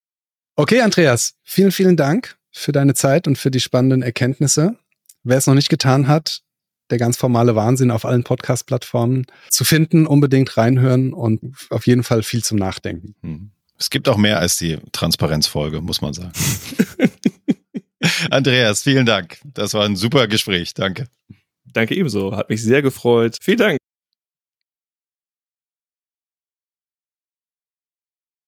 [0.56, 4.76] okay, Andreas, vielen, vielen Dank für deine Zeit und für die spannenden Erkenntnisse.
[5.22, 6.42] Wer es noch nicht getan hat,
[6.90, 10.06] der ganz formale Wahnsinn auf allen Podcast-Plattformen zu finden.
[10.06, 13.14] Unbedingt reinhören und auf jeden Fall viel zum Nachdenken.
[13.22, 13.50] Hm.
[13.78, 16.32] Es gibt auch mehr als die Transparenzfolge, muss man sagen.
[18.30, 19.38] Andreas, vielen Dank.
[19.44, 20.72] Das war ein super Gespräch.
[20.74, 21.06] Danke.
[21.72, 22.34] Danke ebenso.
[22.34, 23.36] Hat mich sehr gefreut.
[23.40, 23.78] Vielen Dank.